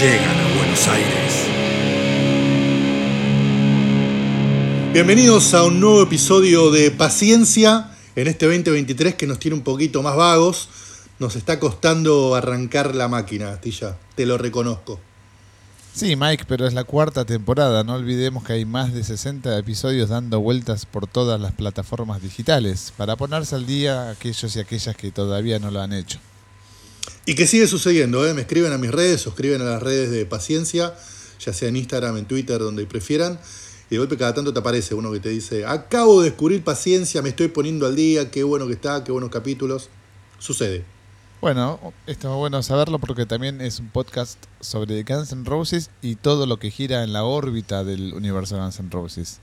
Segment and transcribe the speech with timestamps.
[0.00, 1.46] Llegan a Buenos Aires.
[4.92, 10.00] Bienvenidos a un nuevo episodio de Paciencia en este 2023 que nos tiene un poquito
[10.04, 10.68] más vagos.
[11.18, 13.96] Nos está costando arrancar la máquina, Astilla.
[14.14, 15.00] Te lo reconozco.
[15.94, 17.82] Sí, Mike, pero es la cuarta temporada.
[17.82, 22.92] No olvidemos que hay más de 60 episodios dando vueltas por todas las plataformas digitales
[22.96, 26.20] para ponerse al día aquellos y aquellas que todavía no lo han hecho.
[27.28, 28.32] Y que sigue sucediendo, ¿eh?
[28.32, 30.94] Me escriben a mis redes, suscriben a las redes de Paciencia,
[31.38, 33.38] ya sea en Instagram, en Twitter, donde prefieran.
[33.90, 37.20] Y de golpe cada tanto te aparece uno que te dice, acabo de descubrir Paciencia,
[37.20, 39.90] me estoy poniendo al día, qué bueno que está, qué buenos capítulos.
[40.38, 40.86] Sucede.
[41.42, 46.46] Bueno, está bueno saberlo porque también es un podcast sobre Guns N' Roses y todo
[46.46, 49.40] lo que gira en la órbita del universo Guns N' Roses.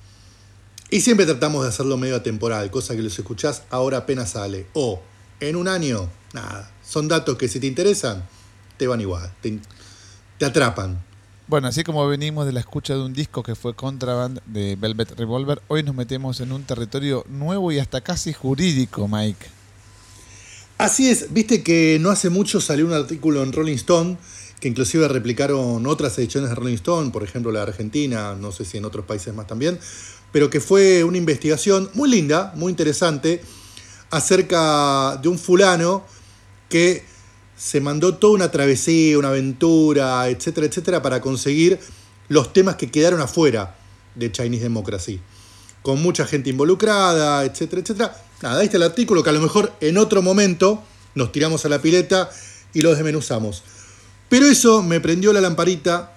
[0.89, 4.65] Y siempre tratamos de hacerlo medio atemporal, cosa que los escuchás ahora apenas sale.
[4.73, 5.03] O
[5.39, 6.71] en un año, nada.
[6.87, 8.23] Son datos que si te interesan,
[8.77, 9.59] te van igual, te,
[10.37, 11.01] te atrapan.
[11.47, 15.11] Bueno, así como venimos de la escucha de un disco que fue Contraband de Velvet
[15.17, 19.45] Revolver, hoy nos metemos en un territorio nuevo y hasta casi jurídico, Mike.
[20.77, 24.17] Así es, viste que no hace mucho salió un artículo en Rolling Stone
[24.59, 28.65] que inclusive replicaron otras ediciones de Rolling Stone, por ejemplo la de Argentina, no sé
[28.65, 29.79] si en otros países más también,
[30.31, 33.41] pero que fue una investigación muy linda, muy interesante,
[34.09, 36.03] acerca de un fulano
[36.75, 37.05] que
[37.55, 41.79] se mandó toda una travesía, una aventura, etcétera, etcétera, para conseguir
[42.27, 43.77] los temas que quedaron afuera
[44.13, 45.21] de Chinese Democracy.
[45.81, 48.25] Con mucha gente involucrada, etcétera, etcétera.
[48.41, 51.69] Nada, ahí está el artículo que a lo mejor en otro momento nos tiramos a
[51.69, 52.29] la pileta
[52.73, 53.63] y lo desmenuzamos.
[54.27, 56.13] Pero eso me prendió la lamparita,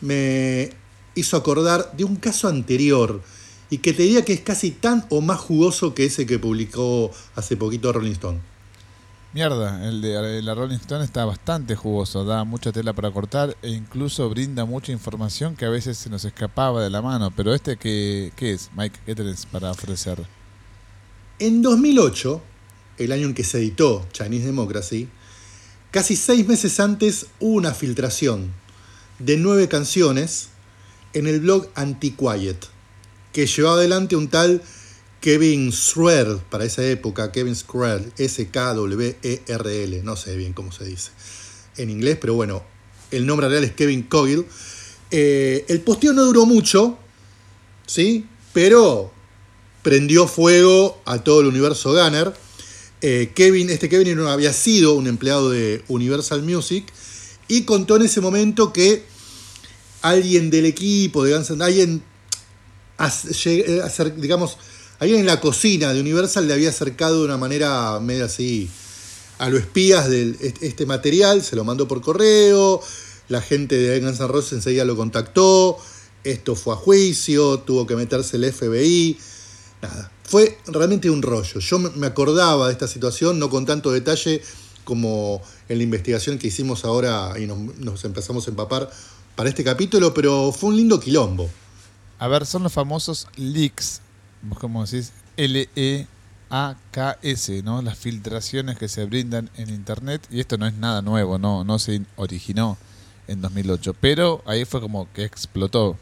[0.00, 0.70] me
[1.16, 3.20] hizo acordar de un caso anterior
[3.68, 7.10] y que te diría que es casi tan o más jugoso que ese que publicó
[7.34, 8.40] hace poquito Rolling Stone.
[9.34, 13.68] Mierda, el de la Rolling Stone está bastante jugoso, da mucha tela para cortar e
[13.68, 17.30] incluso brinda mucha información que a veces se nos escapaba de la mano.
[17.36, 18.98] Pero este, ¿qué, qué es, Mike?
[19.04, 20.24] ¿Qué tenés para ofrecer?
[21.38, 22.40] En 2008,
[22.96, 25.08] el año en que se editó Chinese Democracy,
[25.90, 28.50] casi seis meses antes hubo una filtración
[29.18, 30.48] de nueve canciones
[31.12, 32.64] en el blog Antiquiet,
[33.34, 34.62] que llevaba adelante un tal
[35.20, 41.10] Kevin Squirrel, para esa época, Kevin Squirrel, S-K-W-E-R-L, no sé bien cómo se dice
[41.78, 42.62] en inglés, pero bueno,
[43.10, 44.44] el nombre real es Kevin Cogill.
[45.10, 46.98] Eh, el posteo no duró mucho,
[47.86, 48.26] ¿sí?
[48.52, 49.10] Pero
[49.82, 52.34] prendió fuego a todo el universo Gunner.
[53.00, 56.84] Eh, Kevin, este Kevin había sido un empleado de Universal Music
[57.46, 59.04] y contó en ese momento que
[60.02, 62.02] alguien del equipo de Guns alguien,
[64.16, 64.58] digamos,
[64.98, 68.68] alguien en la cocina de Universal le había acercado de una manera medio así
[69.38, 72.80] a los espías de este material, se lo mandó por correo,
[73.28, 75.78] la gente de Guns N' enseguida lo contactó,
[76.24, 79.16] esto fue a juicio, tuvo que meterse el FBI,
[79.82, 81.60] nada, fue realmente un rollo.
[81.60, 84.42] Yo me acordaba de esta situación, no con tanto detalle
[84.84, 88.90] como en la investigación que hicimos ahora y nos, nos empezamos a empapar
[89.36, 91.48] para este capítulo, pero fue un lindo quilombo.
[92.18, 94.00] A ver, son los famosos leaks,
[94.42, 96.06] vos como decís, L-E-A-K-S,
[97.62, 97.82] ¿no?
[97.82, 100.26] Las filtraciones que se brindan en Internet.
[100.30, 102.76] Y esto no es nada nuevo, no, no se originó
[103.26, 103.94] en 2008.
[104.00, 105.96] Pero ahí fue como que explotó.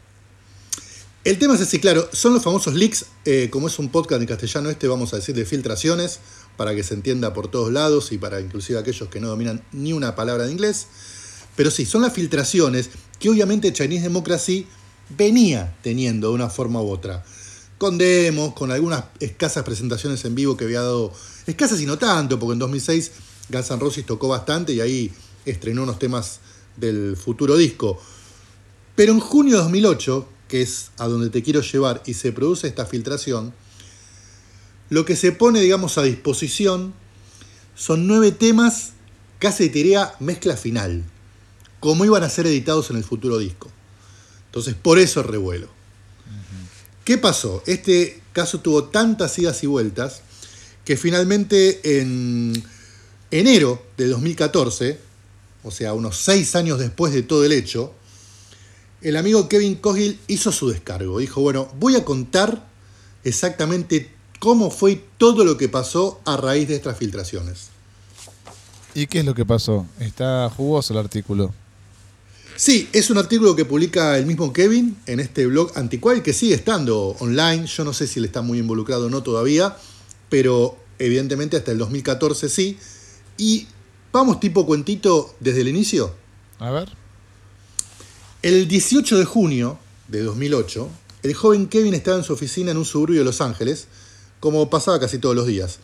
[1.23, 4.27] El tema es así, claro, son los famosos leaks, eh, como es un podcast en
[4.27, 6.21] castellano este, vamos a decir de filtraciones,
[6.55, 9.91] para que se entienda por todos lados y para inclusive aquellos que no dominan ni
[9.91, 10.87] una palabra de inglés.
[11.57, 14.67] Pero sí, son las filtraciones que obviamente Chinese Democracy
[15.09, 17.25] venía teniendo de una forma u otra.
[17.77, 21.13] Con demos, con algunas escasas presentaciones en vivo que había dado,
[21.45, 23.11] escasas y no tanto, porque en 2006
[23.49, 25.13] Guns N' Roses tocó bastante y ahí
[25.45, 26.39] estrenó unos temas
[26.75, 28.01] del futuro disco.
[28.95, 32.67] Pero en junio de 2008, que es a donde te quiero llevar, y se produce
[32.67, 33.53] esta filtración,
[34.89, 36.93] lo que se pone, digamos, a disposición
[37.75, 38.93] son nueve temas,
[39.39, 41.03] casi diría mezcla final.
[41.79, 43.69] cómo iban a ser editados en el futuro disco.
[44.47, 45.76] Entonces, por eso el revuelo.
[47.07, 47.63] ¿Qué pasó?
[47.65, 50.23] Este caso tuvo tantas idas y vueltas
[50.83, 52.51] que finalmente en
[53.31, 54.99] enero de 2014,
[55.63, 57.93] o sea, unos seis años después de todo el hecho,
[59.01, 61.19] el amigo Kevin Cogill hizo su descargo.
[61.19, 62.67] Dijo, bueno, voy a contar
[63.23, 67.69] exactamente cómo fue todo lo que pasó a raíz de estas filtraciones.
[68.93, 69.87] ¿Y qué es lo que pasó?
[70.01, 71.53] Está jugoso el artículo.
[72.57, 76.55] Sí, es un artículo que publica el mismo Kevin en este blog Anticual que sigue
[76.55, 77.67] estando online.
[77.67, 79.77] Yo no sé si él está muy involucrado o no todavía,
[80.27, 82.79] pero evidentemente hasta el 2014 sí.
[83.37, 83.67] Y
[84.11, 86.15] vamos tipo cuentito desde el inicio.
[86.57, 86.89] A ver.
[88.41, 89.77] El 18 de junio
[90.07, 90.89] de 2008,
[91.21, 93.87] el joven Kevin estaba en su oficina en un suburbio de Los Ángeles,
[94.39, 95.77] como pasaba casi todos los días.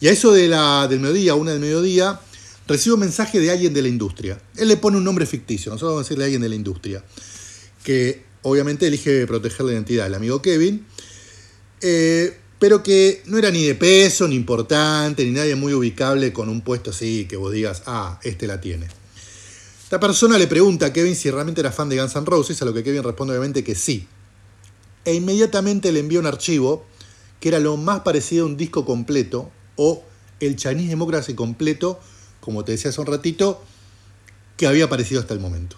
[0.00, 2.20] Y a eso de la, del mediodía, una del mediodía,
[2.66, 4.40] recibe un mensaje de alguien de la industria.
[4.56, 7.04] Él le pone un nombre ficticio, nosotros vamos a decirle a alguien de la industria,
[7.82, 10.86] que obviamente elige proteger la identidad del amigo Kevin,
[11.80, 16.48] eh, pero que no era ni de peso, ni importante, ni nadie muy ubicable con
[16.48, 18.86] un puesto así que vos digas, ah, este la tiene.
[19.82, 22.64] Esta persona le pregunta a Kevin si realmente era fan de Guns N' Roses, a
[22.64, 24.06] lo que Kevin responde obviamente que sí.
[25.04, 26.84] E inmediatamente le envía un archivo
[27.40, 30.04] que era lo más parecido a un disco completo o
[30.38, 31.98] el Chinese Democracy completo
[32.40, 33.62] como te decía hace un ratito,
[34.56, 35.76] que había aparecido hasta el momento.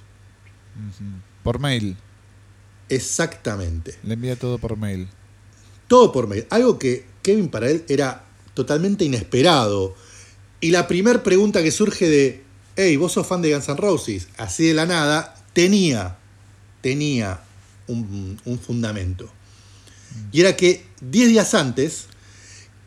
[1.43, 1.97] Por mail.
[2.89, 3.97] Exactamente.
[4.03, 5.09] Le envía todo por mail.
[5.89, 6.47] Todo por mail.
[6.51, 8.25] Algo que Kevin para él era
[8.55, 9.95] totalmente inesperado.
[10.61, 12.43] Y la primera pregunta que surge de,
[12.77, 16.19] hey, vos sos fan de Guns N' Roses, así de la nada, tenía,
[16.81, 17.41] tenía
[17.89, 19.31] un, un fundamento.
[20.31, 22.07] Y era que 10 días antes,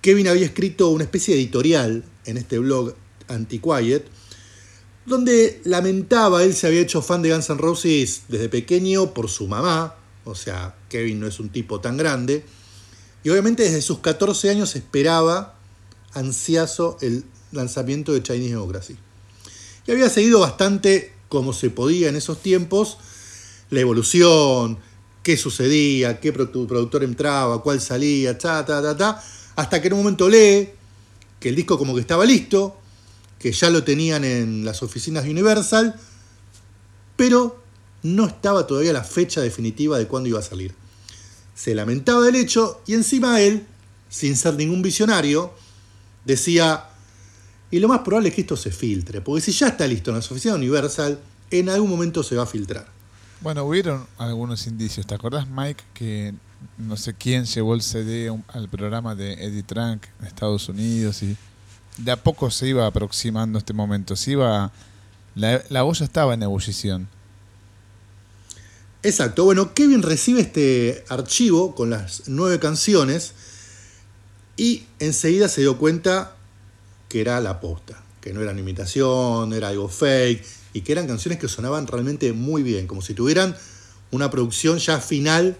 [0.01, 2.95] Kevin había escrito una especie de editorial en este blog
[3.27, 4.05] Anti-Quiet,
[5.05, 9.47] donde lamentaba, él se había hecho fan de Guns N' Roses desde pequeño por su
[9.47, 12.43] mamá, o sea, Kevin no es un tipo tan grande,
[13.23, 15.55] y obviamente desde sus 14 años esperaba
[16.13, 18.97] ansioso el lanzamiento de Chinese Democracy.
[19.87, 22.97] Y había seguido bastante como se podía en esos tiempos,
[23.69, 24.79] la evolución,
[25.23, 29.23] qué sucedía, qué productor entraba, cuál salía, ta, ta, ta, ta,
[29.55, 30.69] hasta que en un momento lee
[31.39, 32.77] que el disco como que estaba listo,
[33.45, 35.93] que ya lo tenían en las oficinas de Universal,
[37.15, 37.61] pero
[38.01, 40.73] no estaba todavía la fecha definitiva de cuándo iba a salir.
[41.53, 43.67] Se lamentaba del hecho y encima él,
[44.09, 45.53] sin ser ningún visionario,
[46.25, 46.85] decía,
[47.69, 50.15] y lo más probable es que esto se filtre, porque si ya está listo en
[50.15, 51.19] las oficinas de Universal,
[51.51, 52.87] en algún momento se va a filtrar.
[53.41, 55.05] Bueno, hubieron algunos indicios.
[55.05, 56.33] ¿Te acordás, Mike, que
[56.79, 61.37] no sé quién llevó el CD al programa de Eddie Trunk en Estados Unidos y
[61.97, 64.15] de a poco se iba aproximando este momento.
[64.15, 64.71] Se iba,
[65.35, 67.07] la, la olla estaba en ebullición.
[69.03, 69.45] Exacto.
[69.45, 73.33] Bueno, Kevin recibe este archivo con las nueve canciones
[74.57, 76.35] y enseguida se dio cuenta
[77.07, 80.43] que era la posta, que no era una imitación, era algo fake
[80.73, 83.55] y que eran canciones que sonaban realmente muy bien, como si tuvieran
[84.11, 85.55] una producción ya final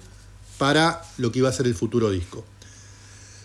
[0.58, 2.44] para lo que iba a ser el futuro disco.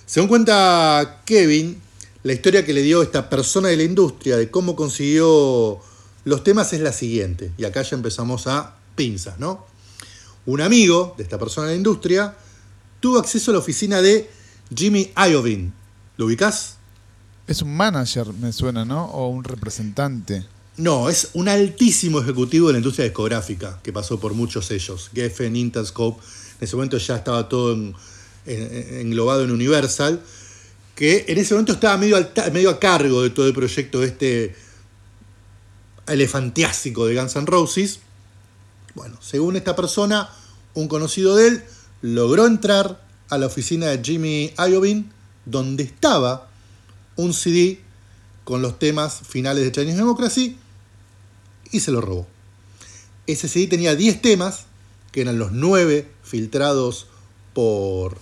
[0.06, 1.80] Según cuenta Kevin,
[2.22, 5.80] la historia que le dio esta persona de la industria de cómo consiguió
[6.24, 7.52] los temas es la siguiente.
[7.56, 9.66] Y acá ya empezamos a pinzas, ¿no?
[10.46, 12.36] Un amigo de esta persona de la industria
[13.00, 14.28] tuvo acceso a la oficina de
[14.74, 15.72] Jimmy Iovine.
[16.16, 16.76] ¿Lo ubicás?
[17.46, 19.06] Es un manager, me suena, ¿no?
[19.06, 20.44] O un representante.
[20.76, 25.10] No, es un altísimo ejecutivo de la industria discográfica que pasó por muchos sellos.
[25.14, 26.22] Geffen, Interscope.
[26.58, 27.76] En ese momento ya estaba todo
[28.46, 30.22] englobado en Universal
[31.00, 32.18] que en ese momento estaba medio,
[32.52, 34.54] medio a cargo de todo el proyecto este
[36.06, 38.00] elefantiásico de Guns N' Roses.
[38.94, 40.28] Bueno, según esta persona,
[40.74, 41.64] un conocido de él
[42.02, 45.06] logró entrar a la oficina de Jimmy Iovine,
[45.46, 46.50] donde estaba
[47.16, 47.80] un CD
[48.44, 50.58] con los temas finales de Chinese Democracy,
[51.70, 52.26] y se lo robó.
[53.26, 54.66] Ese CD tenía 10 temas,
[55.12, 57.06] que eran los 9 filtrados
[57.54, 58.18] por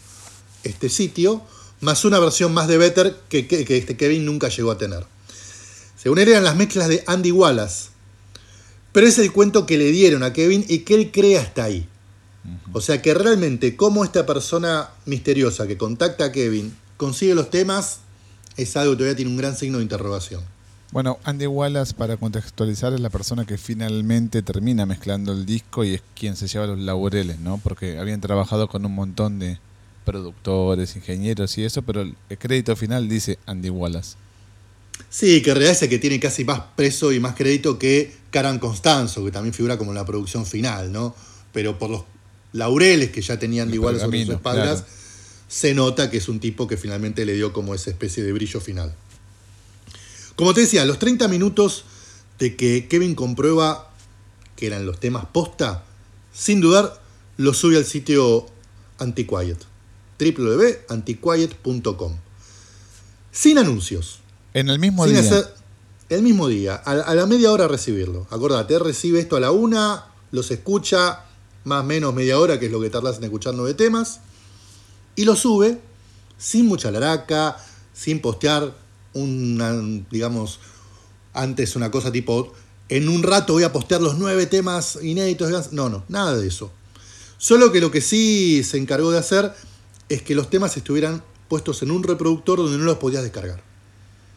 [0.62, 1.42] este sitio,
[1.80, 5.04] más una versión más de Better que, este Kevin nunca llegó a tener.
[5.96, 7.90] Según él eran las mezclas de Andy Wallace,
[8.92, 11.88] pero es el cuento que le dieron a Kevin y que él cree hasta ahí.
[12.72, 18.00] O sea que realmente cómo esta persona misteriosa que contacta a Kevin consigue los temas
[18.56, 20.42] es algo que todavía tiene un gran signo de interrogación.
[20.90, 25.94] Bueno, Andy Wallace, para contextualizar, es la persona que finalmente termina mezclando el disco y
[25.94, 27.58] es quien se lleva los laureles, ¿no?
[27.58, 29.58] Porque habían trabajado con un montón de,
[30.08, 34.16] productores, ingenieros y eso, pero el crédito final dice Andy Wallace.
[35.10, 38.14] Sí, que en realidad es el que tiene casi más preso y más crédito que
[38.30, 41.14] Karan Constanzo, que también figura como en la producción final, ¿no?
[41.52, 42.04] Pero por los
[42.52, 44.94] laureles que ya tenían El igual sobre sus espaldas, claro.
[45.48, 48.60] se nota que es un tipo que finalmente le dio como esa especie de brillo
[48.60, 48.94] final.
[50.36, 51.84] Como te decía, los 30 minutos
[52.38, 53.92] de que Kevin comprueba
[54.56, 55.84] que eran los temas posta,
[56.32, 57.00] sin dudar,
[57.36, 58.46] los sube al sitio
[58.98, 59.58] Antiquiet,
[60.18, 62.16] www.antiquiet.com.
[63.32, 64.20] Sin anuncios.
[64.54, 65.20] En el mismo Sin día.
[65.22, 65.54] hacer-
[66.08, 68.26] el mismo día, a, a la media hora recibirlo.
[68.30, 71.24] Acordate, recibe esto a la una, los escucha
[71.64, 74.20] más o menos media hora, que es lo que tardas en escuchar nueve temas,
[75.16, 75.78] y lo sube
[76.38, 77.58] sin mucha laraca,
[77.92, 78.74] sin postear
[79.12, 79.72] una,
[80.10, 80.60] digamos,
[81.34, 82.54] antes una cosa tipo,
[82.88, 85.72] en un rato voy a postear los nueve temas inéditos.
[85.72, 86.70] No, no, nada de eso.
[87.36, 89.52] Solo que lo que sí se encargó de hacer
[90.08, 93.62] es que los temas estuvieran puestos en un reproductor donde no los podías descargar.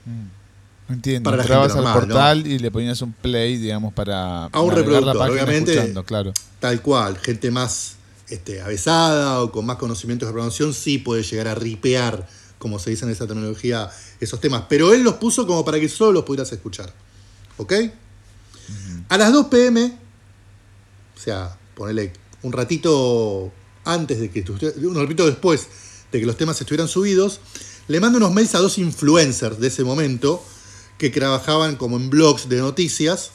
[0.06, 1.30] No entiendo.
[1.30, 5.16] para Entrabas al normal, portal y le ponías un play, digamos, para A un reproductor,
[5.16, 5.94] la obviamente.
[6.06, 6.34] claro.
[6.60, 7.96] Tal cual, gente más
[8.30, 12.90] este, avesada o con más conocimientos de programación sí puede llegar a ripear, como se
[12.90, 14.64] dice en esa tecnología, esos temas.
[14.70, 16.94] Pero él los puso como para que solo los pudieras escuchar.
[17.58, 17.74] ¿Ok?
[19.10, 19.98] A las 2 pm,
[21.16, 22.14] o sea, ponele
[22.44, 23.52] un ratito
[23.86, 24.44] antes de que,
[24.86, 25.68] un después
[26.12, 27.40] de que los temas estuvieran subidos,
[27.88, 30.44] le manda unos mails a dos influencers de ese momento
[30.98, 33.32] que trabajaban como en blogs de noticias.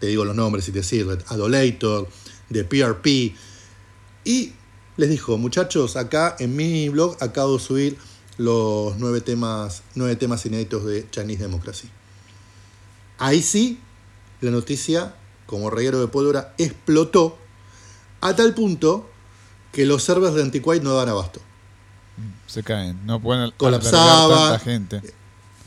[0.00, 2.08] Te digo los nombres si te sirven, Adolator,
[2.50, 3.34] de PRP,
[4.24, 4.52] y
[4.96, 7.98] les dijo, muchachos, acá en mi blog acabo de subir
[8.36, 11.88] los nueve temas, nueve temas inéditos de Chinese Democracy.
[13.18, 13.80] Ahí sí,
[14.40, 15.14] la noticia,
[15.46, 17.38] como reguero de pólvora, explotó
[18.20, 19.08] a tal punto
[19.74, 21.40] que los servers de Antiquite no daban abasto.
[22.46, 23.04] Se caen.
[23.04, 24.50] No pueden Colapsaba.
[24.50, 25.02] tanta gente.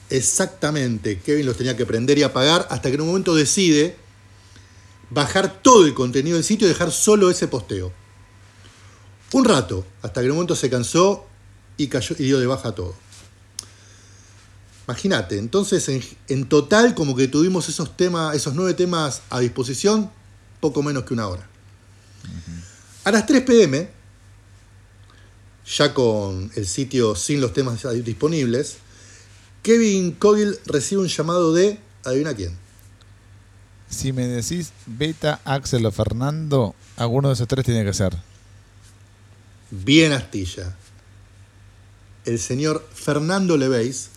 [0.09, 3.97] Exactamente, Kevin los tenía que prender y apagar hasta que en un momento decide
[5.09, 7.91] bajar todo el contenido del sitio y dejar solo ese posteo.
[9.33, 11.25] Un rato, hasta que en un momento se cansó
[11.75, 12.95] y cayó y dio de baja todo.
[14.87, 20.09] Imagínate, entonces en, en total como que tuvimos esos temas, esos nueve temas a disposición,
[20.61, 21.45] poco menos que una hora.
[23.03, 23.96] A las 3 pm,
[25.67, 28.77] ya con el sitio sin los temas disponibles,
[29.61, 32.55] Kevin Cogill recibe un llamado de, adivina quién,
[33.89, 38.15] Si me decís Beta, Axel o Fernando, alguno de esos tres tiene que ser.
[39.71, 40.75] bien astilla.
[42.23, 44.09] El señor Fernando Leveis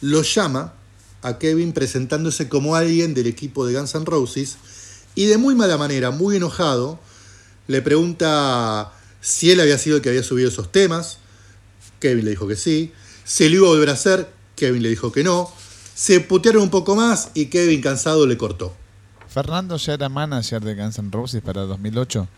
[0.00, 0.74] lo llama
[1.22, 4.56] a Kevin presentándose como alguien del equipo de Guns N' Roses
[5.14, 7.00] y de muy mala manera, muy enojado,
[7.66, 8.92] le pregunta
[9.26, 11.18] si él había sido el que había subido esos temas.
[11.98, 12.92] Kevin le dijo que sí.
[13.24, 14.28] Se lo iba a volver a hacer.
[14.54, 15.50] Kevin le dijo que no.
[15.96, 18.72] Se putearon un poco más y Kevin cansado le cortó.
[19.28, 22.28] Fernando ya era manager de Guns N' Roses para 2008.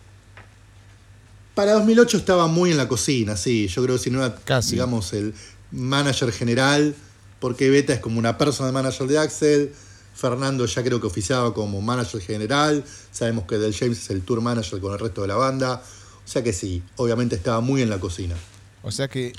[1.55, 3.69] Para 2008 estaba muy en la cocina, sí.
[3.69, 4.71] Yo creo que si no era, Casi.
[4.73, 5.35] digamos, el
[5.71, 6.95] manager general,
[7.39, 9.73] porque Beta es como una personal manager de Axel.
[10.15, 12.83] Fernando ya creo que oficiaba como manager general.
[13.13, 15.83] Sabemos que Del James es el tour manager con el resto de la banda.
[16.29, 18.35] O sea que sí, obviamente estaba muy en la cocina.
[18.83, 19.33] O sea que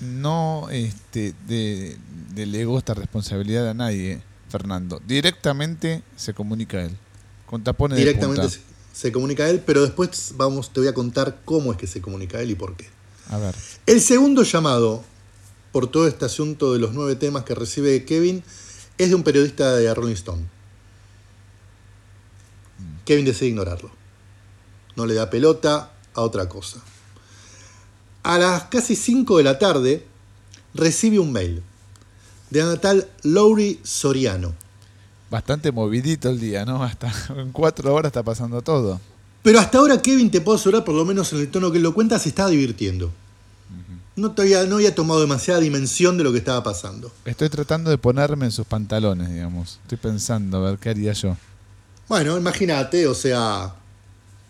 [0.00, 1.98] no este, de-
[2.34, 5.02] delegó esta responsabilidad a nadie, Fernando.
[5.04, 6.96] Directamente se comunica a él.
[7.46, 8.72] Con tapones Directamente de se, punta.
[8.92, 12.00] se comunica a él, pero después vamos, te voy a contar cómo es que se
[12.00, 12.86] comunica a él y por qué.
[13.28, 13.54] A ver.
[13.86, 15.02] El segundo llamado
[15.72, 18.44] por todo este asunto de los nueve temas que recibe Kevin
[18.98, 20.44] es de un periodista de Rolling Stone.
[23.04, 23.90] Kevin decide ignorarlo.
[24.96, 26.80] No le da pelota a otra cosa.
[28.22, 30.06] A las casi 5 de la tarde
[30.74, 31.62] recibe un mail
[32.50, 34.54] de la natal Lowry Soriano.
[35.30, 36.82] Bastante movidito el día, ¿no?
[36.82, 39.00] Hasta en cuatro horas está pasando todo.
[39.42, 41.94] Pero hasta ahora Kevin, te puedo asegurar, por lo menos en el tono que lo
[41.94, 43.12] cuenta, se estaba divirtiendo.
[44.16, 47.12] No, todavía, no había tomado demasiada dimensión de lo que estaba pasando.
[47.26, 49.78] Estoy tratando de ponerme en sus pantalones, digamos.
[49.82, 51.36] Estoy pensando a ver qué haría yo.
[52.08, 53.74] Bueno, imagínate, o sea,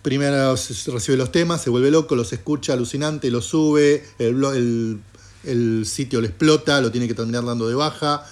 [0.07, 6.29] primero recibe los temas, se vuelve loco, los escucha alucinante, los sube, el, sitio le
[6.29, 8.25] explota, lo tiene que terminar dando de baja,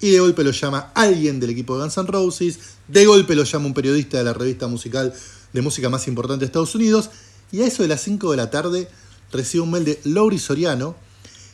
[0.00, 2.58] y de golpe lo llama alguien del equipo de Guns N' Roses,
[2.88, 5.12] de golpe lo llama un periodista de la revista musical
[5.52, 7.10] de música más importante de Estados Unidos,
[7.52, 8.88] y a eso de las 5 de la tarde
[9.30, 10.96] recibe un mail de Lowry Soriano,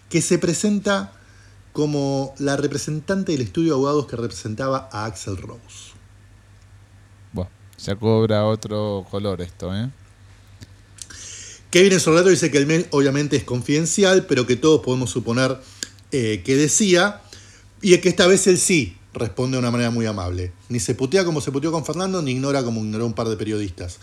[0.08, 1.12] que se presenta
[1.72, 5.99] como la representante del estudio de abogados que representaba a Axel Rose.
[7.84, 9.90] Ya cobra otro color esto, ¿eh?
[11.70, 15.10] Kevin en su relato dice que el mail obviamente es confidencial, pero que todos podemos
[15.10, 15.56] suponer
[16.12, 17.22] eh, que decía,
[17.80, 20.52] Y que esta vez él sí responde de una manera muy amable.
[20.68, 23.36] Ni se putea como se puteó con Fernando, ni ignora como ignoró un par de
[23.36, 23.98] periodistas.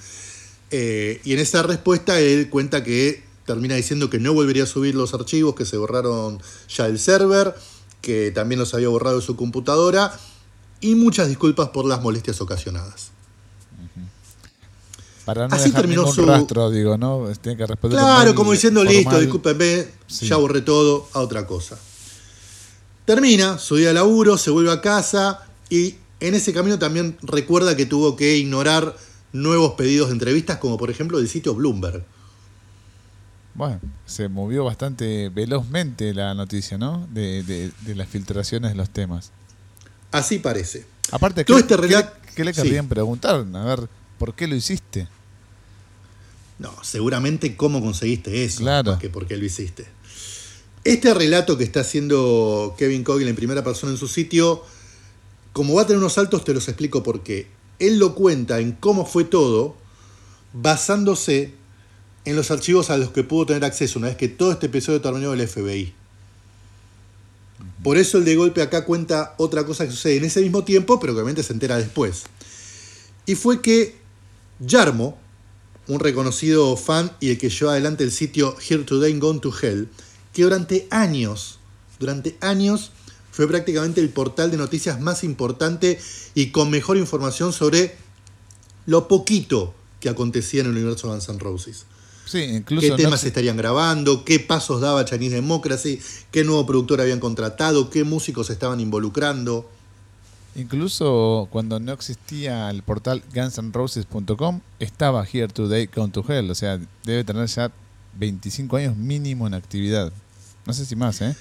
[0.72, 4.96] Eh, y en esa respuesta él cuenta que termina diciendo que no volvería a subir
[4.96, 7.54] los archivos que se borraron ya del server,
[8.02, 10.18] que también los había borrado de su computadora
[10.82, 13.17] y muchas disculpas por las molestias ocasionadas.
[15.28, 17.28] Para no Así dejar terminó ningún su- rastro, digo, ¿no?
[17.42, 18.96] Tiene que responder Claro, como diciendo, formal.
[18.96, 20.26] listo, discúlpenme, Sí.
[20.26, 21.78] ya borré todo, a otra cosa.
[23.04, 27.76] Termina su día de laburo, se vuelve a casa y en ese camino también recuerda
[27.76, 28.96] que tuvo que ignorar
[29.34, 32.06] nuevos pedidos de entrevistas, como por ejemplo del sitio Bloomberg.
[33.54, 37.06] Bueno, se movió bastante velozmente la noticia, ¿no?
[37.12, 39.32] De, de- de las filtraciones de los temas.
[40.12, 40.86] Así parece.
[41.12, 42.62] Aparte, Todo ¿qué, este relato- qué le sí.
[42.62, 43.46] querrían preguntar?
[43.54, 45.08] A ver, ¿por qué lo hiciste?
[46.60, 48.92] No, seguramente cómo conseguiste eso, Claro.
[48.94, 49.86] más que por qué lo hiciste.
[50.84, 54.64] Este relato que está haciendo Kevin Cogle en primera persona en su sitio,
[55.54, 57.48] como va a tener unos saltos, te los explico por qué.
[57.80, 59.76] Él lo cuenta en cómo fue todo,
[60.54, 61.54] basándose
[62.26, 65.00] en los archivos a los que pudo tener acceso una vez que todo este episodio
[65.02, 65.94] terminó del FBI.
[67.84, 71.00] Por eso el de golpe acá cuenta otra cosa que sucede en ese mismo tiempo,
[71.00, 72.24] pero que obviamente se entera después.
[73.26, 73.96] Y fue que
[74.60, 75.18] Yarmo,
[75.88, 79.90] un reconocido fan y el que lleva adelante el sitio Here Today Gone to Hell,
[80.34, 81.60] que durante años,
[82.00, 82.92] durante años,
[83.32, 86.00] fue prácticamente el portal de noticias más importante
[86.36, 87.96] y con mejor información sobre
[88.86, 91.86] lo poquito que acontecía en el universo de Guns N' Roses.
[92.26, 94.26] Sí, incluso ¿Qué no temas exi- estarían grabando?
[94.26, 96.00] ¿Qué pasos daba Chinese Democracy?
[96.32, 97.90] ¿Qué nuevo productor habían contratado?
[97.90, 99.70] ¿Qué músicos estaban involucrando?
[100.58, 106.52] Incluso cuando no existía el portal gunsandroses.com, estaba Here Today Gone to Hell.
[106.52, 107.72] O sea, debe tener ya
[108.16, 110.12] 25 años mínimo en actividad.
[110.66, 111.36] No sé si más, ¿eh?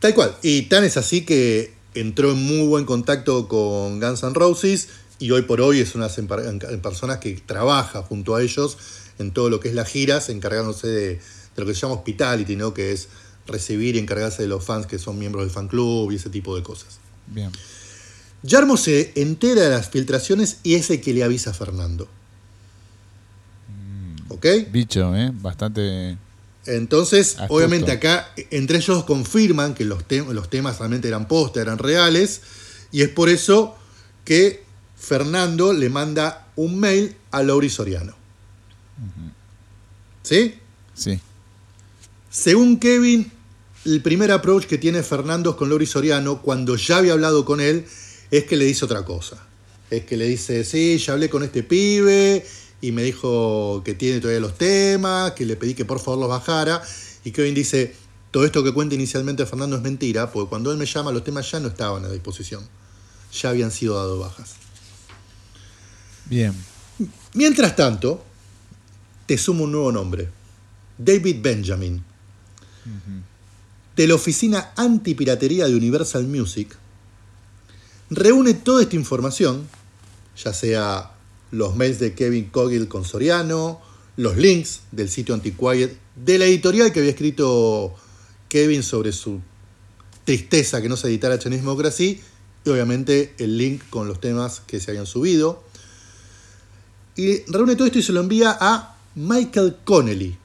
[0.00, 0.34] Tal cual.
[0.42, 4.88] Y tan es así que entró en muy buen contacto con Guns N' Roses
[5.18, 6.08] y hoy por hoy es una
[6.80, 8.78] personas que trabaja junto a ellos
[9.18, 11.20] en todo lo que es las giras, encargándose de, de
[11.56, 12.72] lo que se llama hospitality, ¿no?
[12.72, 13.08] que es
[13.48, 16.54] recibir y encargarse de los fans que son miembros del fan club y ese tipo
[16.54, 17.00] de cosas.
[17.26, 17.50] Bien.
[18.42, 22.08] Yarmo se entera de las filtraciones y es el que le avisa a Fernando.
[24.28, 24.46] ¿Ok?
[24.70, 25.30] Bicho, ¿eh?
[25.34, 26.16] Bastante...
[26.66, 27.54] Entonces, Astuto.
[27.54, 32.42] obviamente acá, entre ellos confirman que los, te- los temas realmente eran posta, eran reales,
[32.92, 33.74] y es por eso
[34.24, 38.14] que Fernando le manda un mail a Lauri Soriano.
[40.22, 40.56] ¿Sí?
[40.92, 41.18] Sí.
[42.30, 43.32] Según Kevin,
[43.86, 47.86] el primer approach que tiene Fernando con Lauri Soriano, cuando ya había hablado con él,
[48.30, 49.44] es que le dice otra cosa.
[49.90, 52.44] Es que le dice, sí, ya hablé con este pibe
[52.80, 56.28] y me dijo que tiene todavía los temas, que le pedí que por favor los
[56.28, 56.82] bajara.
[57.24, 57.94] Y Kevin dice,
[58.30, 61.50] todo esto que cuenta inicialmente Fernando es mentira, porque cuando él me llama los temas
[61.50, 62.66] ya no estaban a disposición.
[63.32, 64.54] Ya habían sido dados bajas.
[66.26, 66.54] Bien.
[67.34, 68.24] Mientras tanto,
[69.26, 70.28] te sumo un nuevo nombre.
[70.98, 72.04] David Benjamin.
[73.96, 76.76] De la oficina antipiratería de Universal Music.
[78.10, 79.68] Reúne toda esta información,
[80.42, 81.12] ya sea
[81.50, 83.80] los mails de Kevin Cogill con Soriano,
[84.16, 87.94] los links del sitio Antiquiet, de la editorial que había escrito
[88.48, 89.40] Kevin sobre su
[90.24, 92.20] tristeza que no se editara Chinese Democracy,
[92.64, 95.68] y obviamente el link con los temas que se habían subido
[97.18, 100.38] y reúne todo esto y se lo envía a Michael Connelly,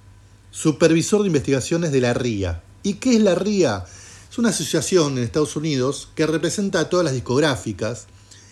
[0.50, 2.64] supervisor de investigaciones de la RIA.
[2.82, 3.86] ¿Y qué es la RIA?
[4.34, 8.08] Es una asociación en Estados Unidos que representa a todas las discográficas.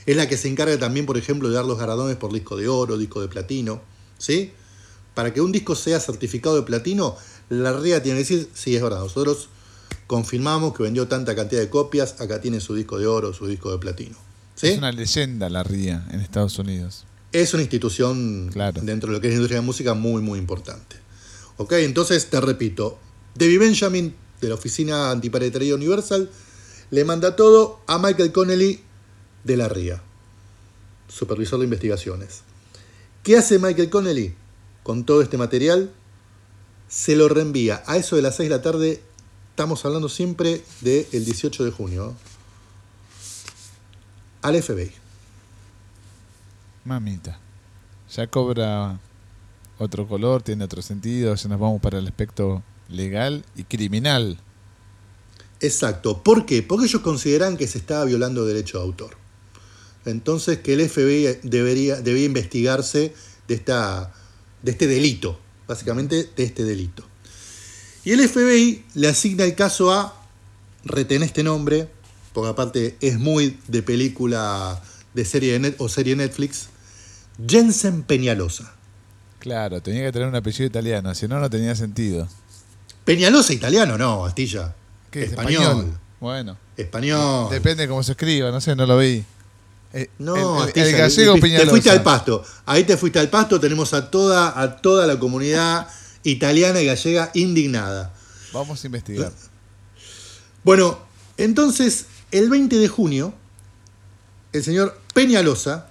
[0.06, 2.68] Es la que se encarga también, por ejemplo, de dar los galardones por disco de
[2.68, 3.82] oro, disco de platino.
[4.20, 4.52] ¿Sí?
[5.16, 7.16] Para que un disco sea certificado de platino,
[7.50, 9.50] la RIA tiene que decir, sí, es verdad, nosotros
[10.06, 13.72] confirmamos que vendió tanta cantidad de copias, acá tiene su disco de oro, su disco
[13.72, 14.16] de platino.
[14.54, 14.68] ¿Sí?
[14.68, 17.06] Es una leyenda la RIA en Estados Unidos.
[17.32, 18.82] es una institución Claro.
[18.84, 20.98] dentro de lo que es la industria de música muy, muy importante.
[21.58, 23.00] Ok, entonces te repito,
[23.34, 26.30] David Benjamin de la oficina antipiratería Universal
[26.90, 28.82] le manda todo a Michael Connelly
[29.44, 30.02] de la RIA,
[31.08, 32.42] supervisor de investigaciones.
[33.24, 34.36] ¿Qué hace Michael Connelly
[34.84, 35.92] con todo este material?
[36.90, 39.02] Se lo reenvía a eso de las 6 de la tarde.
[39.52, 42.10] Estamos hablando siempre del 18 de junio.
[42.10, 42.14] ¿eh?
[44.42, 44.92] Al FBI.
[46.84, 47.40] Mamita.
[48.14, 49.00] Ya cobra
[49.78, 54.40] otro color, tiene otro sentido, ya nos vamos para el aspecto legal y criminal.
[55.60, 56.24] Exacto.
[56.24, 56.64] ¿Por qué?
[56.64, 59.18] Porque ellos consideran que se estaba violando derecho de autor.
[60.06, 63.14] Entonces que el FBI debería, debía investigarse
[63.48, 64.14] de, esta,
[64.64, 67.06] de este delito, básicamente de este delito.
[68.04, 70.22] Y el FBI le asigna el caso a,
[70.84, 71.88] retén este nombre,
[72.34, 74.82] porque aparte es muy de película
[75.14, 76.70] de serie de net, o serie Netflix,
[77.48, 78.74] Jensen Peñalosa.
[79.40, 82.28] Claro, tenía que tener un apellido italiano, si no, no tenía sentido.
[83.06, 84.74] Peñalosa italiano, no, Astilla.
[85.10, 85.30] ¿Qué es?
[85.32, 85.98] Español.
[86.20, 87.50] Bueno, Español.
[87.50, 89.24] depende de cómo se escriba, no sé, no lo vi.
[89.94, 91.70] Eh, No, el, Astilla, el gallego te, te Peñalosa.
[91.72, 92.44] fuiste al pasto.
[92.66, 95.88] Ahí te fuiste al pasto, tenemos a toda, a toda la comunidad
[96.24, 98.14] italiana y gallega indignada.
[98.54, 99.32] Vamos a investigar.
[100.64, 101.00] Bueno,
[101.38, 103.34] entonces, el 20 de junio,
[104.54, 105.88] el señor Peñalosa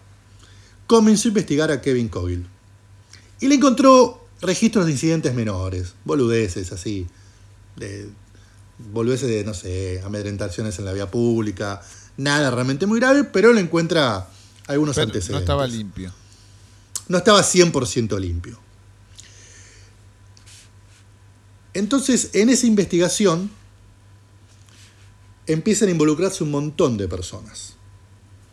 [0.87, 2.47] comenzó a investigar a Kevin Cogill.
[3.41, 7.07] Y le encontró registros de incidentes menores, boludeces así,
[7.77, 8.09] de
[8.93, 11.83] boludeces de, no sé, amedrentaciones en la vía pública,
[12.17, 14.29] nada realmente muy grave, pero le encuentra
[14.67, 15.31] algunos Pero antecedentes.
[15.33, 16.13] no estaba limpio.
[17.09, 18.59] No estaba 100% limpio.
[21.75, 23.51] Entonces, en esa investigación
[25.47, 27.75] empiezan a involucrarse un montón de personas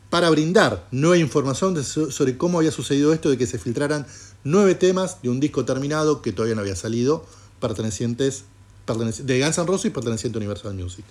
[0.10, 4.08] para brindar nueva información sobre cómo había sucedido esto de que se filtraran
[4.44, 7.26] nueve temas de un disco terminado que todavía no había salido,
[7.60, 8.44] pertenecientes
[8.86, 11.04] perteneci- de Guns N' Roses perteneciente a Universal Music.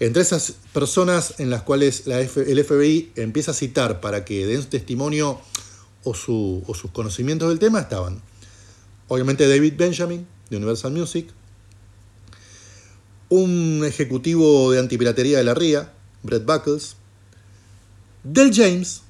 [0.00, 4.64] Entre esas personas en las cuales la el FBI empieza a citar para que den
[4.64, 5.38] testimonio
[6.04, 8.22] o, su- o sus conocimientos del tema estaban,
[9.08, 11.28] obviamente, David Benjamin, de Universal Music,
[13.28, 16.96] un ejecutivo de antipiratería de la RIA, Brett Buckles,
[18.24, 19.02] Del James,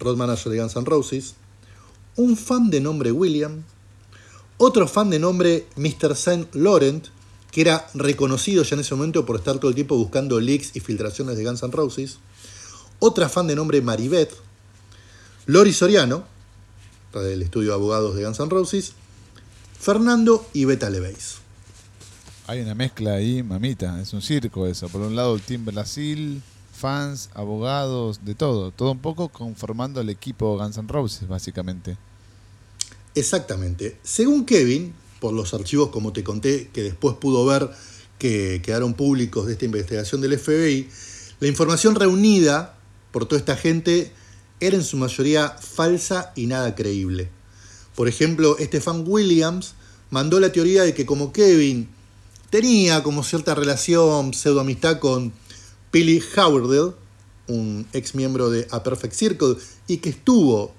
[0.00, 1.34] road manager de Guns N' Roses,
[2.16, 3.62] un fan de nombre William,
[4.58, 6.16] otro fan de nombre Mr.
[6.16, 7.06] Saint Laurent,
[7.52, 10.80] que era reconocido ya en ese momento por estar todo el tiempo buscando leaks y
[10.80, 12.18] filtraciones de Guns N' Roses,
[12.98, 14.32] otra fan de nombre Maribeth,
[15.46, 16.24] Lori Soriano,
[17.12, 18.94] del estudio de abogados de Guns N' Roses,
[19.78, 21.36] Fernando y Beta Leveis.
[22.48, 24.88] Hay una mezcla ahí, mamita, es un circo eso.
[24.88, 26.42] Por un lado el Team Brasil,
[26.80, 28.72] fans, abogados, de todo.
[28.72, 31.96] Todo un poco conformando el equipo Guns N' Roses, básicamente.
[33.14, 33.98] Exactamente.
[34.02, 37.70] Según Kevin, por los archivos como te conté, que después pudo ver
[38.18, 40.88] que quedaron públicos de esta investigación del FBI,
[41.40, 42.76] la información reunida
[43.12, 44.12] por toda esta gente
[44.60, 47.30] era en su mayoría falsa y nada creíble.
[47.94, 49.74] Por ejemplo, este fan Williams
[50.10, 51.88] mandó la teoría de que como Kevin
[52.50, 55.32] tenía como cierta relación, pseudo amistad con
[55.92, 56.94] Billy Howardell,
[57.48, 60.72] un ex miembro de A Perfect Circle, y que estuvo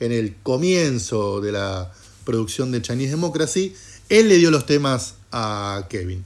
[0.00, 1.92] en el comienzo de la
[2.24, 3.74] producción de Chinese Democracy,
[4.08, 6.24] él le dio los temas a Kevin.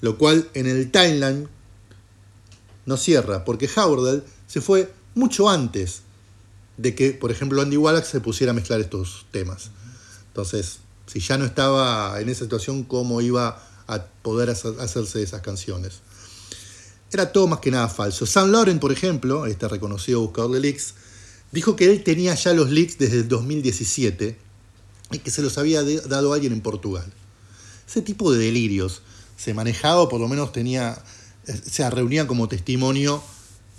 [0.00, 1.48] Lo cual en el timeline
[2.86, 6.02] no cierra, porque Howardell se fue mucho antes
[6.76, 9.70] de que, por ejemplo, Andy Wallace se pusiera a mezclar estos temas.
[10.28, 15.40] Entonces, si ya no estaba en esa situación, ¿cómo iba a poder hacer- hacerse esas
[15.40, 16.00] canciones?
[17.14, 18.26] Era todo más que nada falso.
[18.26, 20.94] Sam Lauren, por ejemplo, este reconocido buscador de leaks,
[21.52, 24.36] dijo que él tenía ya los leaks desde el 2017
[25.12, 27.06] y que se los había dado a alguien en Portugal.
[27.88, 29.02] Ese tipo de delirios
[29.36, 31.00] se manejaba, o por lo menos tenía,
[31.46, 33.22] eh, se reunía como testimonio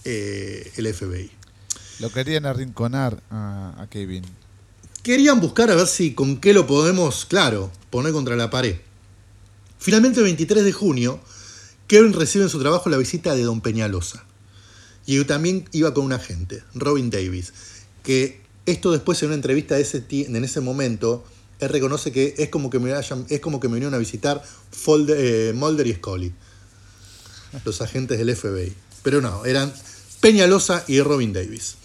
[0.06, 1.30] eh, el FBI.
[2.00, 4.24] Lo querían arrinconar a, a Kevin.
[5.04, 8.78] Querían buscar a ver si con qué lo podemos, claro, poner contra la pared.
[9.78, 11.20] Finalmente, el 23 de junio,
[11.88, 14.24] Kevin recibe en su trabajo la visita de Don Peñalosa.
[15.06, 17.54] Y también iba con un agente, Robin Davis,
[18.04, 20.02] que esto después en una entrevista de ese
[20.36, 21.24] en ese momento,
[21.60, 24.42] él reconoce que es como que me, hayan- es como que me a visitar
[25.16, 26.34] eh, Mulder y Scully,
[27.64, 28.74] los agentes del FBI.
[29.04, 29.72] Pero no, eran
[30.22, 31.76] Peñalosa y Robin Davis.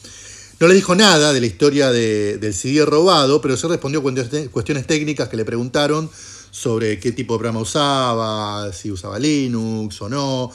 [0.59, 4.03] No le dijo nada de la historia de- del CD robado, pero se respondió
[4.51, 6.11] cuestiones técnicas que le preguntaron
[6.51, 10.51] sobre qué tipo de programa usaba, si usaba Linux o no.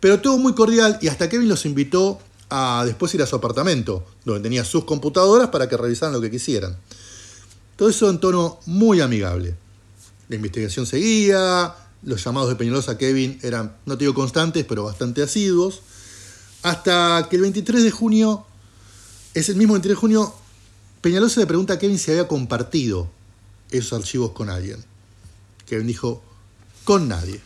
[0.00, 2.18] Pero todo muy cordial y hasta Kevin los invitó
[2.50, 6.30] a después ir a su apartamento, donde tenía sus computadoras para que revisaran lo que
[6.30, 6.76] quisieran.
[7.76, 9.56] Todo eso en tono muy amigable.
[10.28, 14.84] La investigación seguía, los llamados de Peñalosa a Kevin eran, no te digo constantes, pero
[14.84, 15.82] bastante asiduos.
[16.62, 18.46] Hasta que el 23 de junio,
[19.34, 20.34] es el mismo 23 de junio,
[21.00, 23.10] Peñalosa le pregunta a Kevin si había compartido
[23.70, 24.93] esos archivos con alguien.
[25.66, 26.22] Kevin dijo,
[26.84, 27.40] con nadie.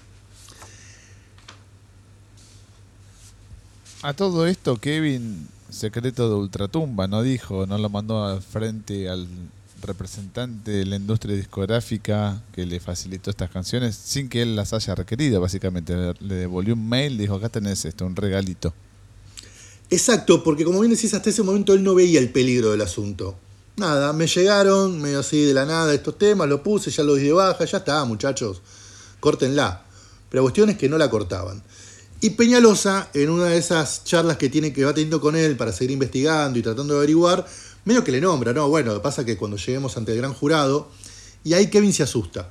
[4.02, 9.26] A todo esto, Kevin, secreto de Ultratumba, no dijo, no lo mandó al frente al
[9.82, 14.94] representante de la industria discográfica que le facilitó estas canciones sin que él las haya
[14.94, 15.94] requerido, básicamente.
[15.96, 18.72] Le, le devolvió un mail, dijo, acá tenés esto, un regalito.
[19.90, 23.36] Exacto, porque como bien decís, hasta ese momento él no veía el peligro del asunto.
[23.78, 27.24] Nada, me llegaron medio así de la nada estos temas, lo puse, ya lo di
[27.24, 28.60] de baja, ya está, muchachos,
[29.20, 29.84] córtenla.
[30.28, 31.62] Pero la cuestión es que no la cortaban.
[32.20, 35.72] Y Peñalosa, en una de esas charlas que tiene que va teniendo con él para
[35.72, 37.46] seguir investigando y tratando de averiguar,
[37.84, 38.68] medio que le nombra, ¿no?
[38.68, 40.88] Bueno, lo que pasa es que cuando lleguemos ante el gran jurado,
[41.44, 42.50] y ahí Kevin se asusta.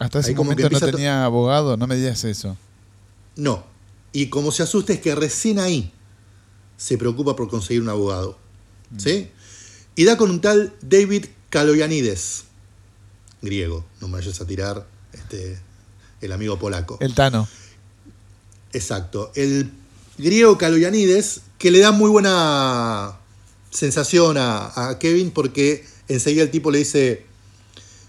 [0.00, 2.56] Hasta ese Ahí como que momento no tenía abogado, no me digas eso.
[3.36, 3.64] No.
[4.12, 5.92] Y como se asusta es que recién ahí
[6.76, 8.41] se preocupa por conseguir un abogado.
[8.96, 9.30] ¿Sí?
[9.96, 12.44] Y da con un tal David Kaloyanides,
[13.42, 15.58] griego, no me vayas a tirar este,
[16.20, 16.98] el amigo polaco.
[17.00, 17.48] El Tano.
[18.72, 19.32] Exacto.
[19.34, 19.70] El
[20.18, 23.18] griego Kaloyanides, que le da muy buena
[23.70, 27.24] sensación a, a Kevin porque enseguida el tipo le dice,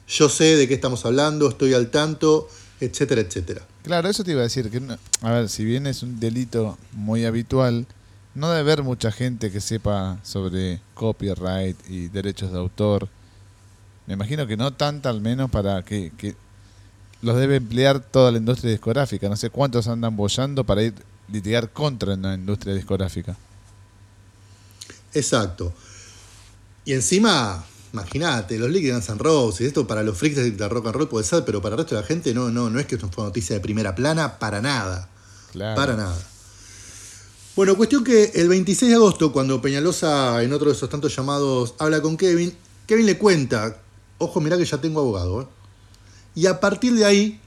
[0.08, 3.65] yo sé de qué estamos hablando, estoy al tanto, etcétera, etcétera.
[3.84, 4.69] Claro, eso te iba a decir.
[4.69, 7.86] que no- A ver, si bien es un delito muy habitual,
[8.36, 13.08] no debe haber mucha gente que sepa sobre copyright y derechos de autor.
[14.08, 16.36] Me imagino que no tanta al menos para que, que
[17.22, 19.30] los debe emplear toda la industria discográfica.
[19.30, 20.93] No sé cuántos andan bollando para ir
[21.32, 23.38] litigar contra la industria discográfica.
[25.13, 25.74] Exacto.
[26.86, 31.08] Y encima, imagínate, los Liquid Guns Roses, esto para los freaks de rock and roll
[31.08, 33.10] puede ser, pero para el resto de la gente no, no, no es que esto
[33.10, 35.08] fue noticia de primera plana, para nada.
[35.52, 35.76] Claro.
[35.76, 36.33] Para nada.
[37.56, 41.76] Bueno, cuestión que el 26 de agosto, cuando Peñalosa, en otro de esos tantos llamados,
[41.78, 42.52] habla con Kevin,
[42.88, 43.80] Kevin le cuenta,
[44.18, 45.48] ojo, mirá que ya tengo abogado, ¿eh".
[46.34, 47.39] Y a partir de ahí,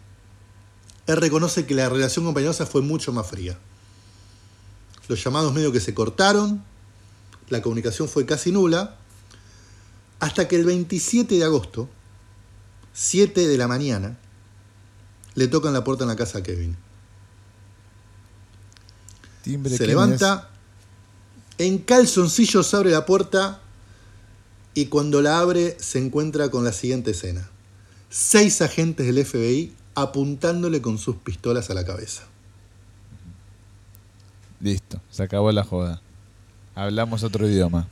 [1.09, 3.59] él reconoce que la relación con Peñalosa fue mucho más fría.
[5.09, 6.63] Los llamados medio que se cortaron,
[7.49, 8.99] la comunicación fue casi nula,
[10.21, 11.89] hasta que el 27 de agosto,
[12.93, 14.17] 7 de la mañana,
[15.35, 16.77] le tocan la puerta en la casa a Kevin.
[19.47, 20.51] Timbre, Se ¿quién levanta,
[21.59, 23.61] en calzoncillos abre la puerta
[24.75, 27.49] y cuando la abre se encuentra con la siguiente escena.
[28.11, 32.25] Seis agentes del FBI apuntándole con sus pistolas a la cabeza.
[34.61, 34.65] es?
[34.65, 36.03] Listo, se acabó la joda.
[36.75, 37.87] Hablamos otro idioma.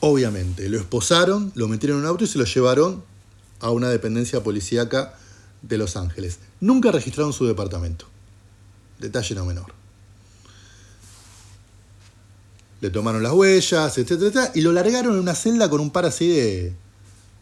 [0.00, 3.04] Obviamente, lo esposaron, lo metieron en un auto y se lo llevaron
[3.60, 5.14] a una dependencia policíaca
[5.62, 6.40] de Los Ángeles.
[6.58, 8.06] Nunca registraron su departamento.
[8.98, 9.83] Detalle no menor.
[12.84, 16.04] Le tomaron las huellas, etcétera, etcétera, y lo largaron en una celda con un par
[16.04, 16.74] así de,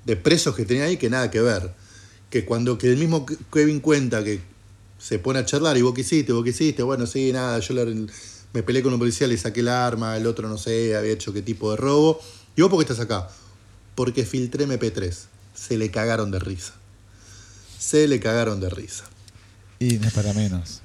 [0.06, 1.72] de presos que tenían ahí que nada que ver.
[2.30, 4.40] Que cuando que el mismo Kevin cuenta que
[5.00, 7.74] se pone a charlar y vos qué hiciste, vos qué hiciste, bueno, sí, nada, yo
[7.74, 8.06] le-
[8.52, 11.32] me peleé con un policía, le saqué el arma, el otro no sé, había hecho
[11.32, 12.20] qué tipo de robo.
[12.54, 13.28] ¿Y vos por qué estás acá?
[13.96, 15.12] Porque filtré MP3.
[15.56, 16.74] Se le cagaron de risa.
[17.80, 19.06] Se le cagaron de risa.
[19.80, 20.82] Y no es para menos.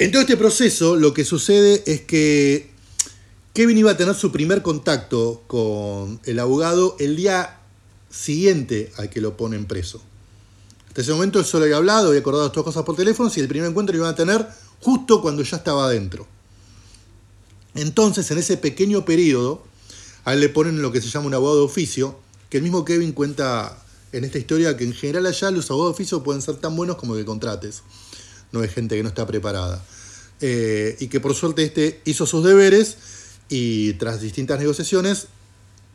[0.00, 2.76] En todo este proceso, lo que sucede es que
[3.58, 7.58] Kevin iba a tener su primer contacto con el abogado el día
[8.08, 10.00] siguiente al que lo ponen preso.
[10.86, 13.48] Hasta ese momento él solo había hablado, había acordado estas cosas por teléfono y el
[13.48, 14.46] primer encuentro lo iban a tener
[14.78, 16.28] justo cuando ya estaba adentro.
[17.74, 19.64] Entonces, en ese pequeño periodo,
[20.24, 22.16] a él le ponen lo que se llama un abogado de oficio,
[22.50, 23.76] que el mismo Kevin cuenta
[24.12, 26.94] en esta historia que en general allá los abogados de oficio pueden ser tan buenos
[26.94, 27.82] como que contrates.
[28.52, 29.84] No hay gente que no está preparada.
[30.40, 33.17] Eh, y que por suerte este hizo sus deberes
[33.48, 35.28] y tras distintas negociaciones,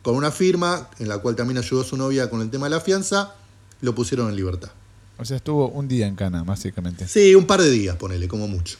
[0.02, 2.70] con una firma en la cual también ayudó a su novia con el tema de
[2.70, 3.34] la fianza,
[3.80, 4.70] lo pusieron en libertad.
[5.18, 7.06] O sea, estuvo un día en Cana, básicamente.
[7.06, 8.78] Sí, un par de días, ponele, como mucho.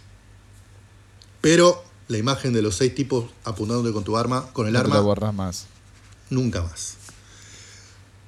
[1.41, 4.97] Pero la imagen de los seis tipos apuntándote con tu arma, con el no arma,
[4.97, 5.67] lo borras más.
[6.31, 6.95] nunca más.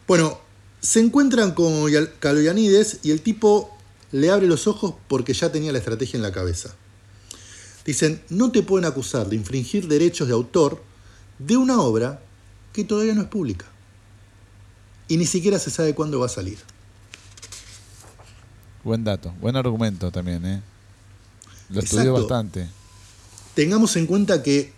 [0.06, 0.38] Bueno,
[0.80, 3.76] se encuentran con Kaloyanides y el tipo
[4.12, 6.74] le abre los ojos porque ya tenía la estrategia en la cabeza.
[7.86, 10.82] Dicen, no te pueden acusar de infringir derechos de autor
[11.38, 12.20] de una obra
[12.72, 13.66] que todavía no es pública.
[15.08, 16.58] Y ni siquiera se sabe cuándo va a salir.
[18.82, 20.62] Buen dato, buen argumento también, ¿eh?
[21.70, 22.20] Lo estudió Exacto.
[22.20, 22.68] bastante.
[23.54, 24.72] Tengamos en cuenta que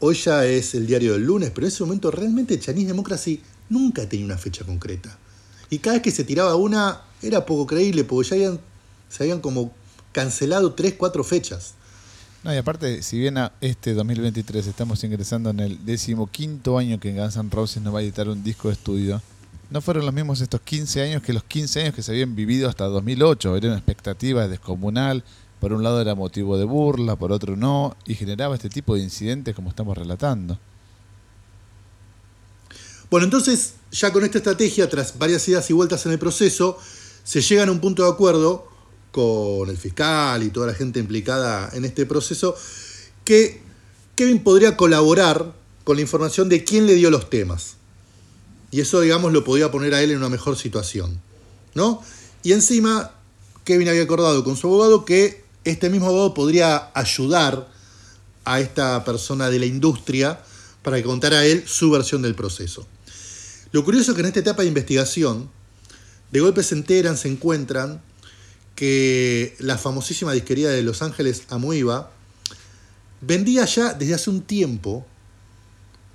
[0.00, 4.08] hoy ya es el diario del lunes, pero en ese momento realmente Chinese Democracy nunca
[4.08, 5.16] tenía una fecha concreta.
[5.70, 8.60] Y cada vez que se tiraba una era poco creíble, porque ya habían,
[9.08, 9.72] se habían como
[10.12, 11.74] cancelado tres, cuatro fechas.
[12.42, 17.12] No, y aparte, si bien a este 2023 estamos ingresando en el decimoquinto año que
[17.12, 19.20] Guns N' Roses nos va a editar un disco de estudio,
[19.68, 22.68] no fueron los mismos estos 15 años que los 15 años que se habían vivido
[22.68, 23.56] hasta 2008.
[23.56, 25.22] Era una expectativa descomunal.
[25.60, 29.02] Por un lado era motivo de burla, por otro no, y generaba este tipo de
[29.02, 30.58] incidentes como estamos relatando.
[33.10, 36.78] Bueno, entonces, ya con esta estrategia, tras varias idas y vueltas en el proceso,
[37.22, 38.69] se llegan a un punto de acuerdo
[39.12, 42.56] con el fiscal y toda la gente implicada en este proceso,
[43.24, 43.60] que
[44.14, 47.76] Kevin podría colaborar con la información de quién le dio los temas.
[48.70, 51.20] Y eso, digamos, lo podía poner a él en una mejor situación.
[51.74, 52.02] ¿No?
[52.42, 53.12] Y encima,
[53.64, 57.68] Kevin había acordado con su abogado que este mismo abogado podría ayudar
[58.44, 60.40] a esta persona de la industria
[60.82, 62.86] para que contara a él su versión del proceso.
[63.72, 65.50] Lo curioso es que en esta etapa de investigación,
[66.32, 68.02] de golpe se enteran, se encuentran
[68.80, 72.10] que la famosísima disquería de Los Ángeles, Amoiba,
[73.20, 75.04] vendía ya desde hace un tiempo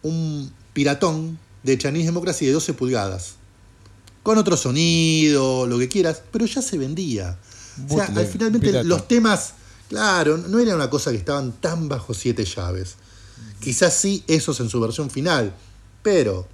[0.02, 3.36] un piratón de Chinese Democracy de 12 pulgadas.
[4.24, 7.38] Con otro sonido, lo que quieras, pero ya se vendía.
[7.88, 8.84] o sea, Bootleg, finalmente pirata.
[8.84, 9.54] los temas,
[9.88, 12.96] claro, no era una cosa que estaban tan bajo siete llaves.
[13.60, 15.54] Quizás sí esos en su versión final,
[16.02, 16.48] pero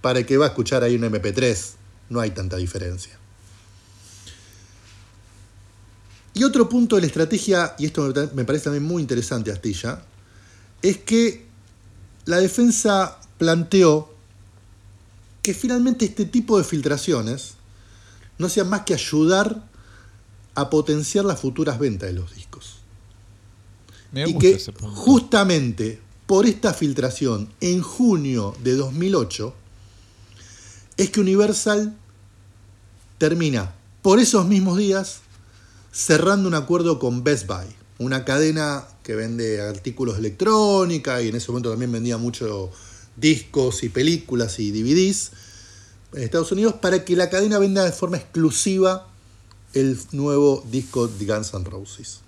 [0.00, 1.74] para el que va a escuchar ahí un MP3
[2.08, 3.15] no hay tanta diferencia.
[6.36, 10.02] Y otro punto de la estrategia, y esto me parece también muy interesante, Astilla,
[10.82, 11.46] es que
[12.26, 14.12] la defensa planteó
[15.40, 17.54] que finalmente este tipo de filtraciones
[18.36, 19.66] no sean más que ayudar
[20.54, 22.80] a potenciar las futuras ventas de los discos.
[24.12, 24.94] Me y gusta que ese punto.
[24.94, 29.54] justamente por esta filtración en junio de 2008
[30.98, 31.96] es que Universal
[33.16, 35.22] termina por esos mismos días
[35.96, 37.64] cerrando un acuerdo con Best Buy,
[37.98, 42.70] una cadena que vende artículos de electrónica y en ese momento también vendía mucho
[43.16, 45.30] discos y películas y DVDs
[46.12, 49.08] en Estados Unidos para que la cadena venda de forma exclusiva
[49.72, 52.20] el nuevo disco de Guns N' Roses.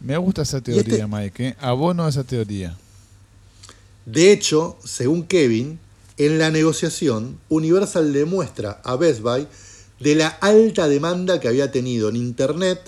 [0.00, 1.48] Me gusta esa teoría, este- Mike.
[1.48, 1.56] ¿eh?
[1.60, 2.76] Abono a esa teoría.
[4.04, 5.78] De hecho, según Kevin,
[6.18, 9.46] en la negociación, Universal le muestra a Best Buy
[10.02, 12.80] de la alta demanda que había tenido en Internet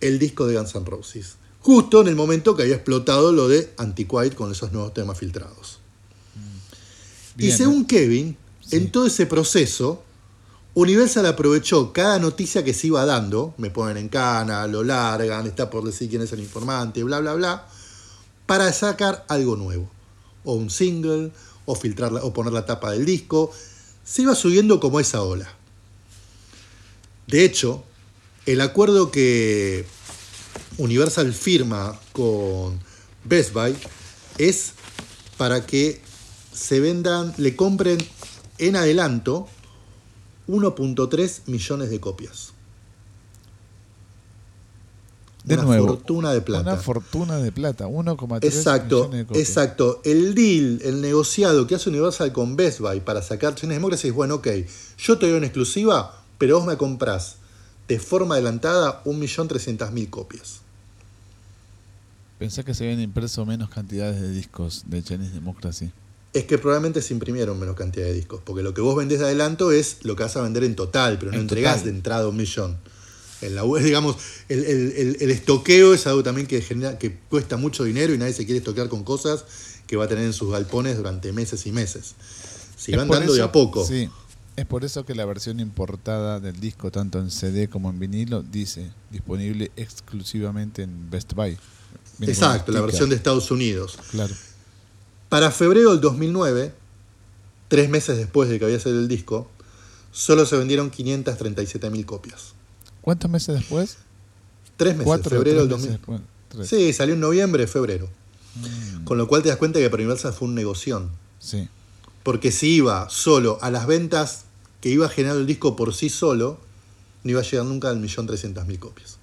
[0.00, 1.36] el disco de Guns N' Roses.
[1.60, 5.78] Justo en el momento que había explotado lo de Antiquite con esos nuevos temas filtrados.
[7.38, 8.76] y según Kevin, Sí.
[8.76, 10.02] en todo ese proceso,
[10.74, 15.68] Universal aprovechó cada noticia que se iba dando, me ponen en cana, lo largan, está
[15.70, 17.66] por decir quién es el informante, bla, bla, bla,
[18.46, 19.90] para sacar algo nuevo.
[20.44, 21.32] O un single,
[21.64, 23.52] o filtrar o poner la tapa del disco.
[24.04, 25.48] Se iba subiendo como esa ola.
[27.30, 27.84] De hecho,
[28.46, 29.84] el acuerdo que
[30.78, 32.80] Universal firma con
[33.24, 33.76] Best Buy
[34.38, 34.72] es
[35.36, 36.00] para que
[36.52, 37.98] se vendan, le compren
[38.58, 39.46] en adelanto
[40.48, 42.52] 1.3 millones de copias.
[45.44, 46.72] De una nuevo, fortuna de plata.
[46.72, 47.86] Una fortuna de plata.
[47.86, 49.48] 1,3 Exacto, millones de copias.
[49.48, 50.00] exacto.
[50.04, 54.14] El deal, el negociado que hace Universal con Best Buy para sacar Chinese Democracy es,
[54.14, 54.48] bueno, ok,
[54.98, 57.36] yo te doy una exclusiva, pero vos me comprás
[57.86, 60.60] de forma adelantada 1.300.000 copias.
[62.38, 65.90] Pensé que se habían impreso menos cantidades de discos de Chinese Democracy.
[66.32, 69.26] Es que probablemente se imprimieron menos cantidad de discos, porque lo que vos vendés de
[69.26, 71.90] adelanto es lo que vas a vender en total, pero no En entregás total.
[71.92, 72.78] de entrada un millón.
[73.42, 74.16] En la web, digamos,
[74.48, 78.18] el, el- el- el estoqueo es algo también que, genera, que cuesta mucho dinero y
[78.18, 79.44] nadie se quiere estoquear con cosas
[79.86, 82.14] que va a tener en sus galpones durante meses y meses.
[82.76, 83.84] Si Es van dando de eso- a poco.
[83.84, 84.08] Sí,
[84.60, 88.42] es por eso que la versión importada del disco, tanto en CD como en vinilo,
[88.42, 91.56] dice disponible exclusivamente en Best Buy.
[92.18, 93.98] Viene Exacto, la versión de Estados Unidos.
[94.10, 94.34] Claro.
[95.28, 96.72] Para febrero del 2009,
[97.68, 99.48] tres meses después de que había salido el disco,
[100.12, 102.52] solo se vendieron 537.000 copias.
[103.00, 103.98] ¿Cuántos meses después?
[104.76, 105.96] Tres meses, Cuatro febrero del meses 2000.
[105.98, 106.20] después.
[106.48, 106.68] Tres.
[106.68, 108.08] Sí, salió en noviembre, febrero.
[108.56, 111.10] Mm, Con lo cual te das cuenta que para Universal fue un negoción.
[111.38, 111.68] sí.
[112.22, 114.44] Porque si iba solo a las ventas
[114.80, 116.58] que iba a generar el disco por sí solo,
[117.24, 119.18] no iba a llegar nunca al millón trescientas mil copias.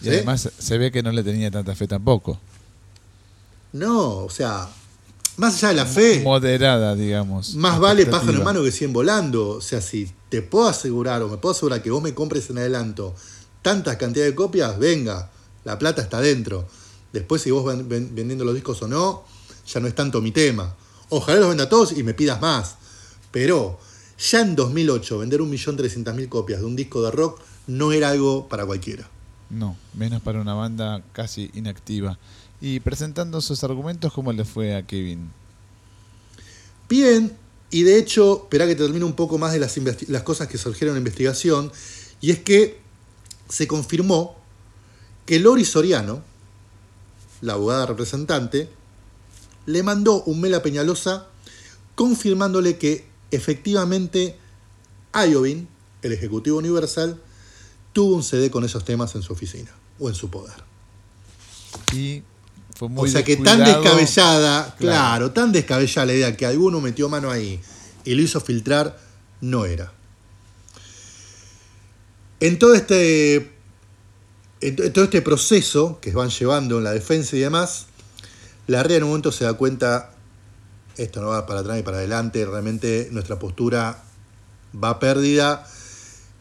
[0.00, 0.10] Y ¿Sí?
[0.10, 2.38] además se ve que no le tenía tanta fe tampoco.
[3.72, 4.68] No, o sea,
[5.36, 7.54] más allá de la fe, Moderada, digamos.
[7.56, 9.48] más vale pájaro en mano que 100 volando.
[9.50, 12.58] O sea, si te puedo asegurar o me puedo asegurar que vos me compres en
[12.58, 13.14] adelanto
[13.62, 15.30] tantas cantidades de copias, venga,
[15.64, 16.68] la plata está dentro.
[17.12, 19.24] Después si vos ven- ven- vendiendo los discos o no,
[19.66, 20.74] ya no es tanto mi tema.
[21.08, 22.76] Ojalá los venda todos y me pidas más.
[23.34, 23.80] Pero
[24.16, 28.64] ya en 2008 vender 1.300.000 copias de un disco de rock no era algo para
[28.64, 29.10] cualquiera.
[29.50, 32.16] No, menos para una banda casi inactiva.
[32.60, 35.32] Y presentando sus argumentos, ¿cómo le fue a Kevin?
[36.88, 37.36] Bien,
[37.72, 41.02] y de hecho, espera que termine un poco más de las, cosas que surgieron en
[41.02, 41.72] la investigación,
[42.20, 42.78] y es que
[43.48, 44.36] se confirmó
[45.26, 46.22] que Lori Soriano,
[47.40, 48.68] la abogada representante,
[49.66, 51.26] le mandó un mail a Peñalosa
[51.96, 54.36] confirmándole que efectivamente
[55.14, 55.66] Iovine,
[56.02, 57.20] el ejecutivo universal,
[57.92, 60.56] tuvo un CD con esos temas en su oficina o en su poder.
[61.92, 62.22] Y
[62.76, 65.30] fue muy o sea que tan descabellada, claro.
[65.30, 67.60] tan descabellada la idea que alguno metió mano ahí
[68.04, 68.98] y lo hizo filtrar,
[69.40, 69.92] no era.
[72.40, 73.52] En todo este.
[74.60, 77.86] En todo este proceso que van llevando en la defensa y demás,
[78.66, 80.13] la RIA en un momento se da cuenta,
[80.96, 84.02] esto no va para atrás ni para adelante, realmente nuestra postura
[84.82, 85.66] va a pérdida.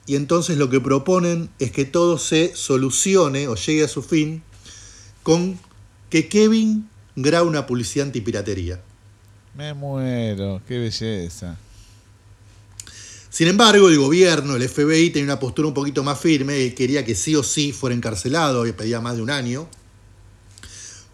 [0.05, 4.43] Y entonces lo que proponen es que todo se solucione o llegue a su fin
[5.23, 5.57] con
[6.09, 8.81] que Kevin grabe una publicidad antipiratería.
[9.55, 11.57] Me muero, qué belleza.
[13.29, 17.03] Sin embargo, el gobierno, el FBI, tenía una postura un poquito más firme y quería
[17.03, 19.67] que sí o sí fuera encarcelado y pedía más de un año.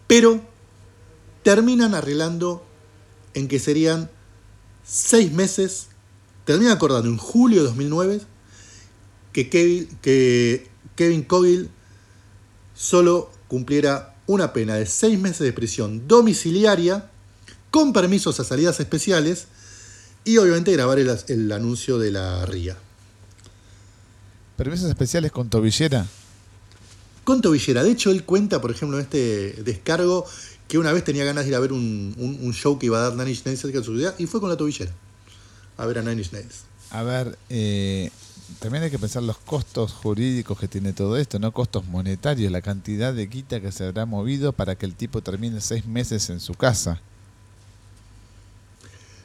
[0.06, 0.42] Pero
[1.42, 2.66] terminan arreglando
[3.34, 4.10] en que serían
[4.84, 5.88] seis meses,
[6.44, 8.20] terminan acordando en julio de 2009
[9.32, 11.70] que Kevin, que Kevin Cogill
[12.74, 17.10] solo cumpliera una pena de seis meses de prisión domiciliaria
[17.70, 19.46] con permisos a salidas especiales
[20.24, 22.76] y obviamente grabar el, el anuncio de la RIA.
[24.56, 26.06] ¿Permisos especiales con tobillera?
[27.24, 27.82] Con tobillera.
[27.82, 30.26] De hecho, él cuenta, por ejemplo, en este descargo,
[30.70, 33.14] que una vez tenía ganas de ir a ver un, show que iba a dar
[33.14, 34.92] Nine Inch Nails cerca de su ciudad y fue con la tobillera
[35.76, 36.62] a ver a Nine Inch Nails.
[36.90, 38.10] A ver, eh,
[38.60, 42.62] también hay que pensar los costos jurídicos que tiene todo esto, no costos monetarios, la
[42.62, 46.38] cantidad de quita que se habrá movido para que el tipo termine seis meses en
[46.38, 47.00] su casa.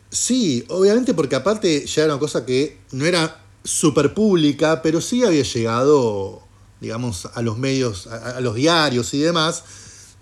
[0.09, 5.23] Sí, obviamente porque aparte ya era una cosa que no era súper pública, pero sí
[5.23, 6.41] había llegado,
[6.81, 9.63] digamos, a los medios, a, los diarios y demás,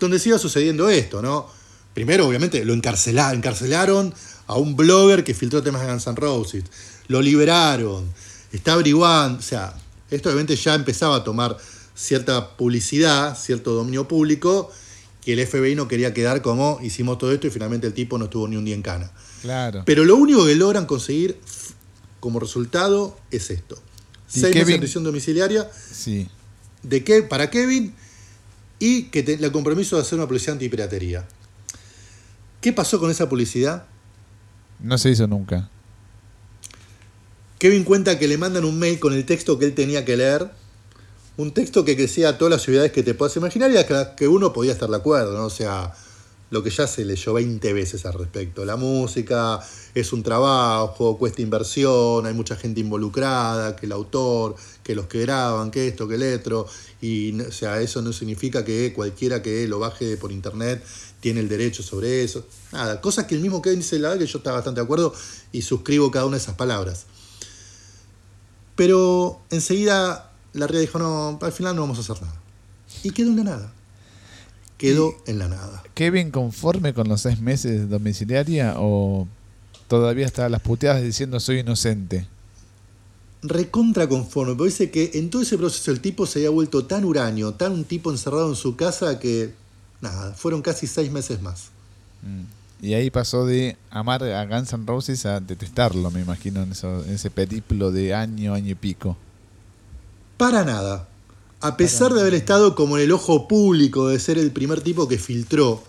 [0.04, 1.48] donde se iba sucediendo esto, ¿no?
[1.92, 4.14] Primero, obviamente, lo encarcelaron, encarcelaron
[4.46, 6.64] a un blogger que filtró temas de Guns N' Roses,
[7.08, 8.04] lo liberaron,
[8.52, 9.74] está averiguando, o sea,
[10.10, 11.56] esto obviamente ya empezaba a tomar
[11.94, 14.70] cierta publicidad, cierto dominio público,
[15.24, 18.24] que el FBI no quería quedar como hicimos todo esto y finalmente el tipo no
[18.24, 19.10] estuvo ni un día en cana.
[19.84, 21.38] Pero lo único que logran conseguir
[22.20, 23.80] como resultado es esto.
[24.26, 26.28] Seis meses de prisión domiciliaria sí.
[26.82, 27.94] de que, para Kevin
[28.86, 31.26] y que el compromiso de hacer una publicidad antipiratería.
[32.60, 33.86] ¿Qué pasó con esa publicidad?
[34.78, 35.70] No se hizo nunca.
[37.58, 40.50] Kevin cuenta que le mandan un mail con el texto que él tenía que leer.
[41.38, 44.28] Un texto que decía a todas las ciudades que te puedas imaginar y a que
[44.28, 45.46] uno podía estar de acuerdo, ¿no?
[45.46, 45.94] O sea,
[46.50, 48.64] lo que ya se leyó 20 veces al respecto.
[48.64, 49.60] La música
[49.94, 55.20] es un trabajo, cuesta inversión, hay mucha gente involucrada, que el autor, que los que
[55.20, 56.66] graban, que esto, que el otro,
[57.00, 60.84] y sea, eso no significa que cualquiera que lo baje por internet
[61.20, 62.46] tiene el derecho sobre eso.
[62.72, 65.14] Nada, cosas que el mismo Kevin dice, la verdad que yo estaba bastante de acuerdo
[65.52, 67.06] y suscribo cada una de esas palabras.
[68.76, 72.40] Pero enseguida la RIA dijo, no, al final no vamos a hacer nada.
[73.02, 73.72] Y quedó en la nada
[74.78, 75.82] quedó en la nada.
[75.94, 79.28] ¿Kevin conforme con los seis meses de domiciliaria o
[79.88, 82.26] todavía está a las puteadas diciendo soy inocente?
[83.42, 87.04] Recontra conforme, pero dice que en todo ese proceso el tipo se había vuelto tan
[87.04, 89.52] uranio, tan un tipo encerrado en su casa que,
[90.00, 91.68] nada, fueron casi seis meses más.
[92.22, 92.86] Mm.
[92.86, 97.14] Y ahí pasó de amar a Guns N' Roses a detestarlo, me imagino, en, en
[97.14, 99.16] ese periplo de año, año y pico.
[100.36, 101.08] Para nada.
[101.64, 105.08] A pesar de haber estado como en el ojo público de ser el primer tipo
[105.08, 105.82] que filtró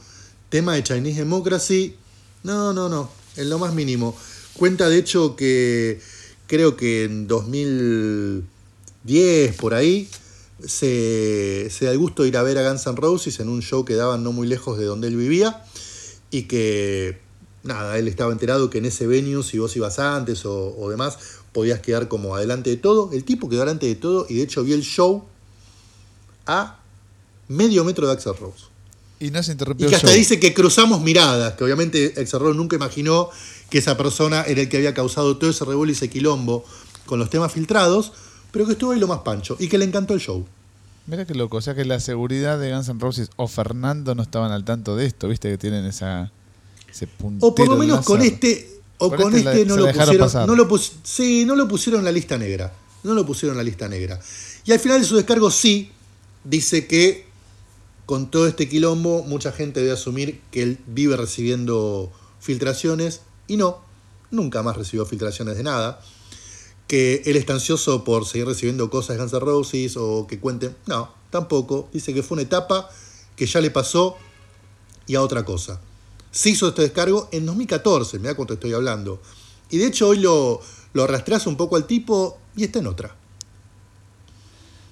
[0.48, 1.98] tema de Chinese Democracy,
[2.44, 4.16] no, no, no, en lo más mínimo.
[4.54, 6.00] Cuenta de hecho que
[6.48, 10.08] creo que en 2010, por ahí,
[10.66, 13.62] se, se da el gusto de ir a ver a Guns N' Roses en un
[13.62, 15.62] show que daban no muy lejos de donde él vivía
[16.32, 17.20] y que,
[17.64, 21.18] nada, él estaba enterado que en ese venue, si vos ibas antes o, o demás,
[21.52, 23.10] podías quedar como adelante de todo.
[23.12, 25.26] El tipo quedó adelante de todo y de hecho vi el show
[26.46, 26.78] a
[27.48, 28.66] medio metro de Axel Rose.
[29.20, 29.88] Y no se interrumpió.
[29.88, 33.30] Y que hasta dice que cruzamos miradas, que obviamente Axel Rose nunca imaginó
[33.70, 36.66] que esa persona era el que había causado todo ese revuelo y ese quilombo
[37.06, 38.14] con los temas filtrados,
[38.52, 40.46] pero que estuvo ahí lo más pancho y que le encantó el show.
[41.08, 44.24] Mira qué loco, o sea que la seguridad de Guns N' Roses o Fernando no
[44.24, 46.32] estaban al tanto de esto, viste que tienen esa
[46.90, 47.08] ese
[47.42, 50.78] O por lo menos con este o con, este, este no, lo pusieron, no lo
[51.04, 52.74] sí, no lo pusieron en la lista negra.
[53.04, 54.20] No lo pusieron en la lista negra.
[54.66, 55.92] Y al final de su descargo sí,
[56.46, 57.26] dice que
[58.06, 63.82] con todo este quilombo mucha gente debe asumir que él vive recibiendo filtraciones y no,
[64.32, 66.00] nunca más recibió filtraciones de nada.
[66.88, 70.76] Que él está ansioso por seguir recibiendo cosas de Guns N' Roses o que cuenten.
[70.86, 71.90] No, tampoco.
[71.92, 72.90] Dice que fue una etapa
[73.36, 74.18] que ya le pasó
[75.08, 75.82] y a otra cosa.
[76.32, 79.20] Se hizo este descargo en 2014, me da cuánto estoy hablando.
[79.72, 80.62] Y de hecho hoy lo,
[80.94, 83.16] lo arrastras un poco al tipo y está en otra.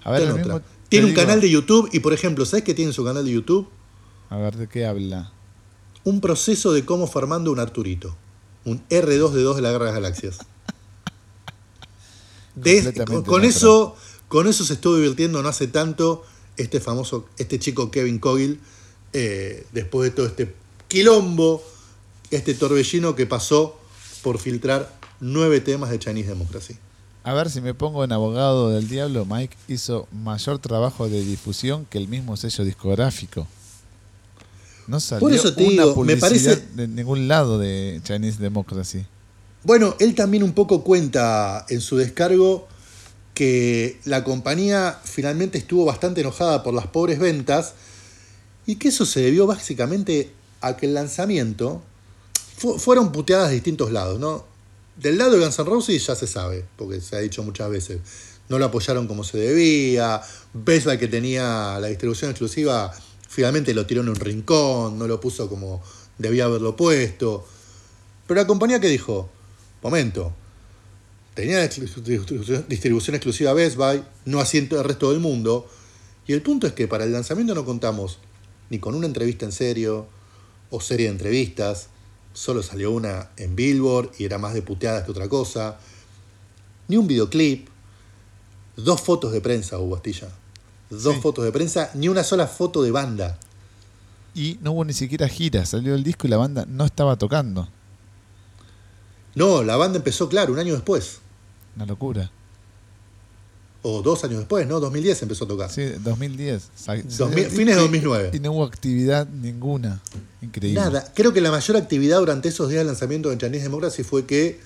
[0.03, 0.63] A ver, en otra.
[0.93, 3.67] Tiene un canal de YouTube y, por ejemplo, ¿sabes qué tiene su canal de YouTube?
[4.29, 5.33] A ver, ¿de qué habla?
[6.03, 8.15] Un proceso de cómo formando un Arturito.
[8.63, 10.37] Un R2D2 de la Guerra de las Galaxias.
[13.25, 13.95] con, eso,
[14.27, 16.23] Con eso se estuvo divirtiendo no hace tanto
[16.57, 18.59] este famoso, este chico Kevin Cogill,
[19.13, 20.53] eh, después de todo este
[20.89, 21.63] quilombo,
[22.29, 23.79] este torbellino que pasó
[24.21, 26.77] por filtrar nueve temas de Chinese Democracy.
[27.25, 31.85] A ver si me pongo en abogado del diablo, Mike hizo mayor trabajo de difusión
[31.89, 33.47] que el mismo sello discográfico.
[34.87, 38.39] No salió Por eso te una digo, me publicidad parece- de ningún lado de Chinese
[38.41, 39.05] Democracy.
[39.63, 42.67] Bueno, él también un poco cuenta en su descargo
[43.33, 47.73] que la compañía finalmente estuvo bastante enojada por las pobres ventas
[48.65, 51.81] y que eso se debió básicamente a que el lanzamiento
[52.57, 54.45] fu- fueron puteadas de distintos lados, ¿no?
[54.95, 57.99] Del lado de Guns N' Roses ya se sabe, porque se ha dicho muchas veces.
[58.49, 60.21] No lo apoyaron como se debía.
[60.53, 62.93] Buy que tenía la distribución exclusiva
[63.33, 65.81] finalmente lo tiró en un rincón, no lo puso como
[66.19, 67.45] debía haberlo puesto.
[68.27, 69.27] Pero la compañía que dijo,
[69.81, 70.31] momento,
[71.33, 75.67] tenía distribución exclusiva Best Buy, no así en el resto del mundo.
[76.27, 78.19] Y el punto es que para el lanzamiento no contamos
[78.69, 80.05] ni con una entrevista en serio
[80.69, 81.89] o serie de entrevistas.
[82.33, 85.77] Solo salió una en Billboard y era más de puteadas que otra cosa.
[86.87, 87.69] Ni un videoclip.
[88.75, 90.29] Dos fotos de prensa hubo, Astilla.
[90.89, 91.21] Dos Sí.
[91.21, 93.37] fotos de prensa, ni una sola foto de banda.
[94.33, 97.69] Y no hubo ni siquiera gira, salió el disco y la banda no estaba tocando.
[99.35, 101.19] No, la banda empezó, claro, un año después.
[101.75, 102.31] Una locura.
[103.85, 104.79] O dos años después, ¿no?
[104.79, 105.69] 2010 empezó a tocar.
[105.69, 106.69] Sí, 2010.
[106.75, 108.31] Sa- 2000 fines de 2009.
[108.33, 109.99] Y no hubo actividad ninguna.
[110.41, 110.79] Increíble.
[110.79, 111.11] Nada.
[111.13, 114.59] Creo que la mayor actividad durante esos días de lanzamiento de Chinese Democracy fue que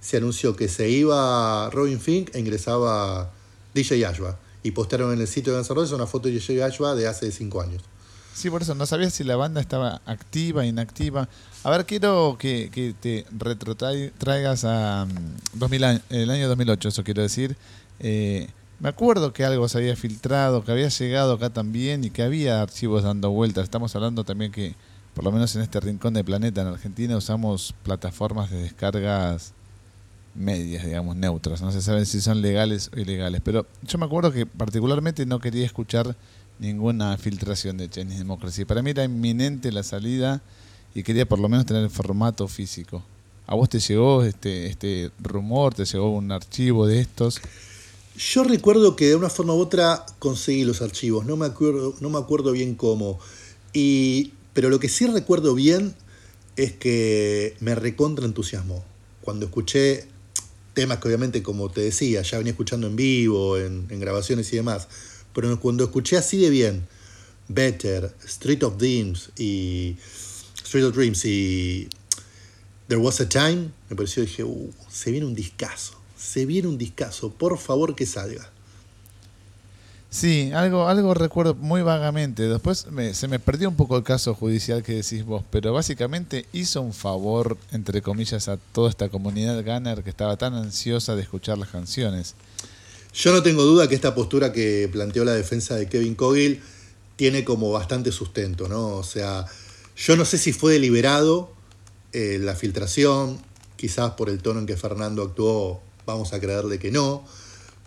[0.00, 3.30] se anunció que se iba Robin Fink e ingresaba
[3.74, 4.38] DJ Ashba.
[4.62, 7.06] Y postearon en el sitio de Guns N' Roses una foto de DJ Ashba de
[7.08, 7.82] hace cinco años.
[8.34, 11.28] Sí, por eso no sabía si la banda estaba activa, inactiva.
[11.62, 17.04] A ver, quiero que, que te retrotraigas a mm, 2000 año- el año 2008, eso
[17.04, 17.54] quiero decir.
[18.00, 18.48] Eh,
[18.82, 22.60] me acuerdo que algo se había filtrado, que había llegado acá también y que había
[22.60, 23.62] archivos dando vueltas.
[23.62, 24.74] Estamos hablando también que,
[25.14, 29.52] por lo menos en este rincón del planeta, en Argentina, usamos plataformas de descargas
[30.34, 31.62] medias, digamos, neutras.
[31.62, 33.40] No se saben si son legales o ilegales.
[33.44, 36.16] Pero yo me acuerdo que particularmente no quería escuchar
[36.58, 38.64] ninguna filtración de Chinese Democracy.
[38.64, 40.42] Para mí era inminente la salida
[40.92, 43.00] y quería por lo menos tener el formato físico.
[43.46, 45.72] ¿A vos te llegó este, este rumor?
[45.72, 47.40] ¿Te llegó un archivo de estos?
[48.16, 52.10] Yo recuerdo que de una forma u otra conseguí los archivos, no me acuerdo, no
[52.10, 53.18] me acuerdo bien cómo.
[53.72, 55.94] Y, pero lo que sí recuerdo bien
[56.56, 58.84] es que me recontra entusiasmó.
[59.22, 60.06] Cuando escuché
[60.74, 64.88] temas que obviamente, como te decía, ya venía escuchando en vivo, en, grabaciones y demás,
[65.34, 66.86] pero cuando escuché así de bien
[67.48, 69.96] Better, Street of Dreams y
[70.62, 71.88] Street of Dreams y
[72.88, 76.78] There Was a Time, me pareció, dije, uh, se viene un discazo, se viene un
[76.78, 78.48] discazo, por favor que salga.
[80.10, 82.46] Sí, algo, algo recuerdo muy vagamente.
[82.46, 86.44] Después me- se me perdió un poco el caso judicial que decís vos, pero básicamente
[86.52, 91.22] hizo un favor, entre comillas, a toda esta comunidad Gunner que estaba tan ansiosa de
[91.22, 92.34] escuchar las canciones.
[93.14, 96.60] Yo no tengo duda que esta postura que planteó la defensa de Kevin Cogill
[97.16, 98.88] tiene como bastante sustento, ¿no?
[98.96, 99.46] O sea,
[99.96, 101.50] yo no sé si fue deliberado
[102.12, 103.38] eh, la filtración,
[103.76, 107.24] quizás por el tono en que Fernando actuó, vamos a creerle que no,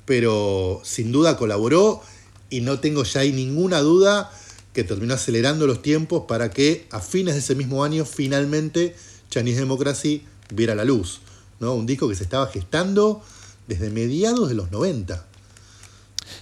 [0.06, 2.02] pero sin duda colaboró
[2.50, 4.32] y no tengo ya ahí ninguna duda
[4.74, 8.96] que terminó acelerando los tiempos para que a fines de ese mismo año finalmente
[9.30, 11.22] Chinese Democracy viera la luz,
[11.60, 11.74] ¿no?
[11.74, 13.24] Un disco que se estaba gestando
[13.68, 15.26] desde mediados de los 90.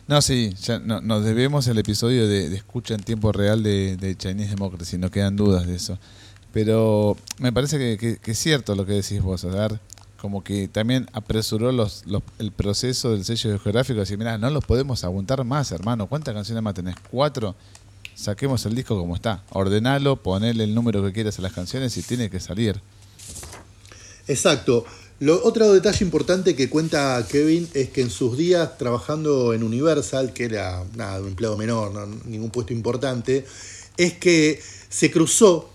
[0.08, 4.18] No, sí, ya no- nos debemos el episodio de, escucha en tiempo real de, de
[4.18, 5.98] Chinese Democracy, no quedan dudas de eso.
[6.52, 9.80] Pero me parece que, que- que es cierto lo que decís vos, a ver,
[10.24, 15.44] como que también apresuró el proceso del sello geográfico, decir, mira, no los podemos aguantar
[15.44, 16.96] más, hermano, ¿cuántas canciones más tenés?
[17.12, 17.56] Cuatro,
[18.16, 22.04] saquemos el disco como está, ordenalo, ponele el número que quieras a las canciones y
[22.04, 22.80] tiene que salir.
[24.30, 24.86] Exacto.
[25.44, 30.46] Otro detalle importante que cuenta Kevin es que en sus días trabajando en Universal, que
[30.46, 33.46] era nada, un empleado menor, no- ningún puesto importante,
[33.98, 35.70] es que se cruzó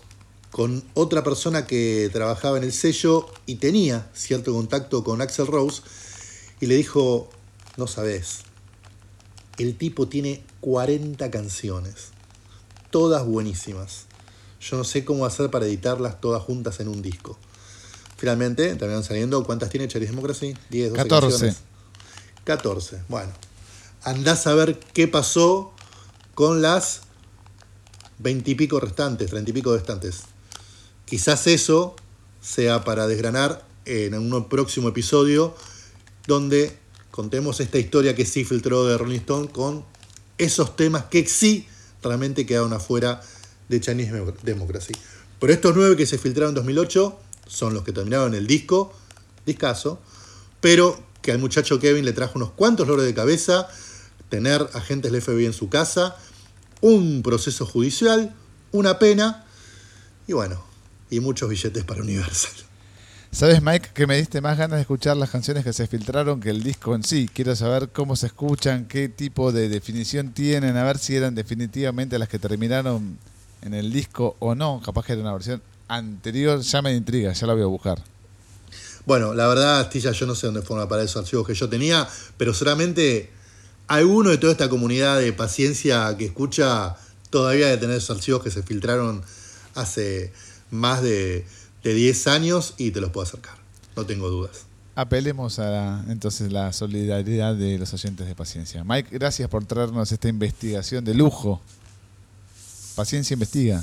[0.51, 5.81] con otra persona que trabajaba en el sello y tenía cierto contacto con Axel Rose
[6.59, 7.29] y le dijo,
[7.77, 8.39] no sabes,
[9.57, 12.09] el tipo tiene 40 canciones,
[12.89, 14.05] todas buenísimas.
[14.61, 17.37] Yo no sé cómo hacer para editarlas todas juntas en un disco.
[18.17, 19.43] Finalmente terminaron saliendo.
[19.45, 20.53] ¿Cuántas tiene Chinese Democracy?
[20.69, 21.29] 10, 12 14.
[21.29, 21.57] canciones.
[22.43, 23.03] 14.
[23.07, 23.31] Bueno.
[24.03, 25.73] Andás a ver qué pasó
[26.33, 27.01] con las
[28.19, 30.23] 20 y pico restantes, 30 y pico restantes.
[31.09, 31.95] Quizás eso
[32.39, 35.55] sea para desgranar en un próximo episodio
[36.27, 36.77] donde
[37.09, 39.83] contemos esta historia que sí filtró de Rolling Stone con
[40.37, 41.67] esos temas que sí
[42.03, 43.21] realmente quedaron afuera
[43.69, 44.93] de Chinese Democracy.
[45.39, 48.93] Pero estos nueve que se filtraron en 2008 son los que terminaron el disco,
[49.47, 49.99] discaso,
[50.61, 53.67] pero que al muchacho Kevin le trajo unos cuantos lores de cabeza,
[54.29, 56.15] tener agentes del FBI en su casa,
[56.81, 58.35] un proceso judicial,
[58.71, 59.47] una pena
[60.27, 60.68] y bueno,
[61.09, 62.51] y muchos billetes para Universal.
[63.31, 66.49] ¿Sabes, Mike, que me diste más ganas de escuchar las canciones que se filtraron que
[66.49, 67.29] el disco en sí?
[67.31, 72.17] Quiero saber cómo se escuchan, qué tipo de definición tienen, a ver si eran definitivamente
[72.17, 73.19] las que terminaron
[73.61, 74.81] en el disco o no.
[74.83, 78.01] Capaz que era una versión anterior, ya me intriga, ya la voy a buscar.
[79.05, 82.07] Bueno, la verdad, Astilla, yo no sé dónde fueron para esos archivos que yo tenía,
[82.37, 83.29] pero seguramente
[83.87, 86.95] alguno de toda esta comunidad de paciencia que escucha
[87.29, 89.23] todavía de tener esos archivos que se filtraron
[89.75, 90.33] hace
[90.71, 91.45] más de
[91.83, 93.55] de 10 años y te los puedo acercar,
[93.95, 94.65] no tengo dudas.
[94.95, 98.83] Apelemos a entonces la solidaridad de los oyentes de Paciencia.
[98.83, 101.61] Mike, gracias por traernos esta investigación de lujo.
[102.95, 103.81] Paciencia investiga.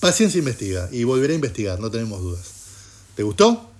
[0.00, 2.52] Paciencia investiga y volveré a investigar, no tenemos dudas.
[3.14, 3.70] ¿Te gustó?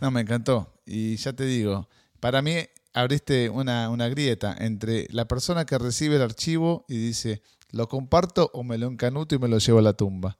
[0.00, 0.70] No, me encantó.
[0.84, 1.88] Y ya te digo,
[2.20, 2.56] para mí
[2.92, 8.50] abriste una, una grieta entre la persona que recibe el archivo y dice, ¿lo comparto
[8.52, 10.36] o me lo encanuto y me lo llevo a la tumba?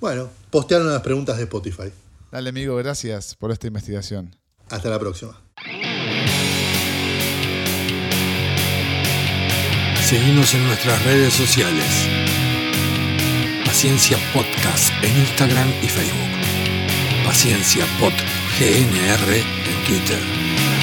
[0.00, 1.92] Bueno, postearon las preguntas de Spotify.
[2.30, 4.36] Dale, amigo, gracias por esta investigación.
[4.68, 5.40] Hasta la próxima.
[10.02, 12.08] Seguimos en nuestras redes sociales.
[13.64, 17.24] Paciencia Podcast en Instagram y Facebook.
[17.24, 18.12] Paciencia Pod
[18.58, 20.73] GNR en Twitter.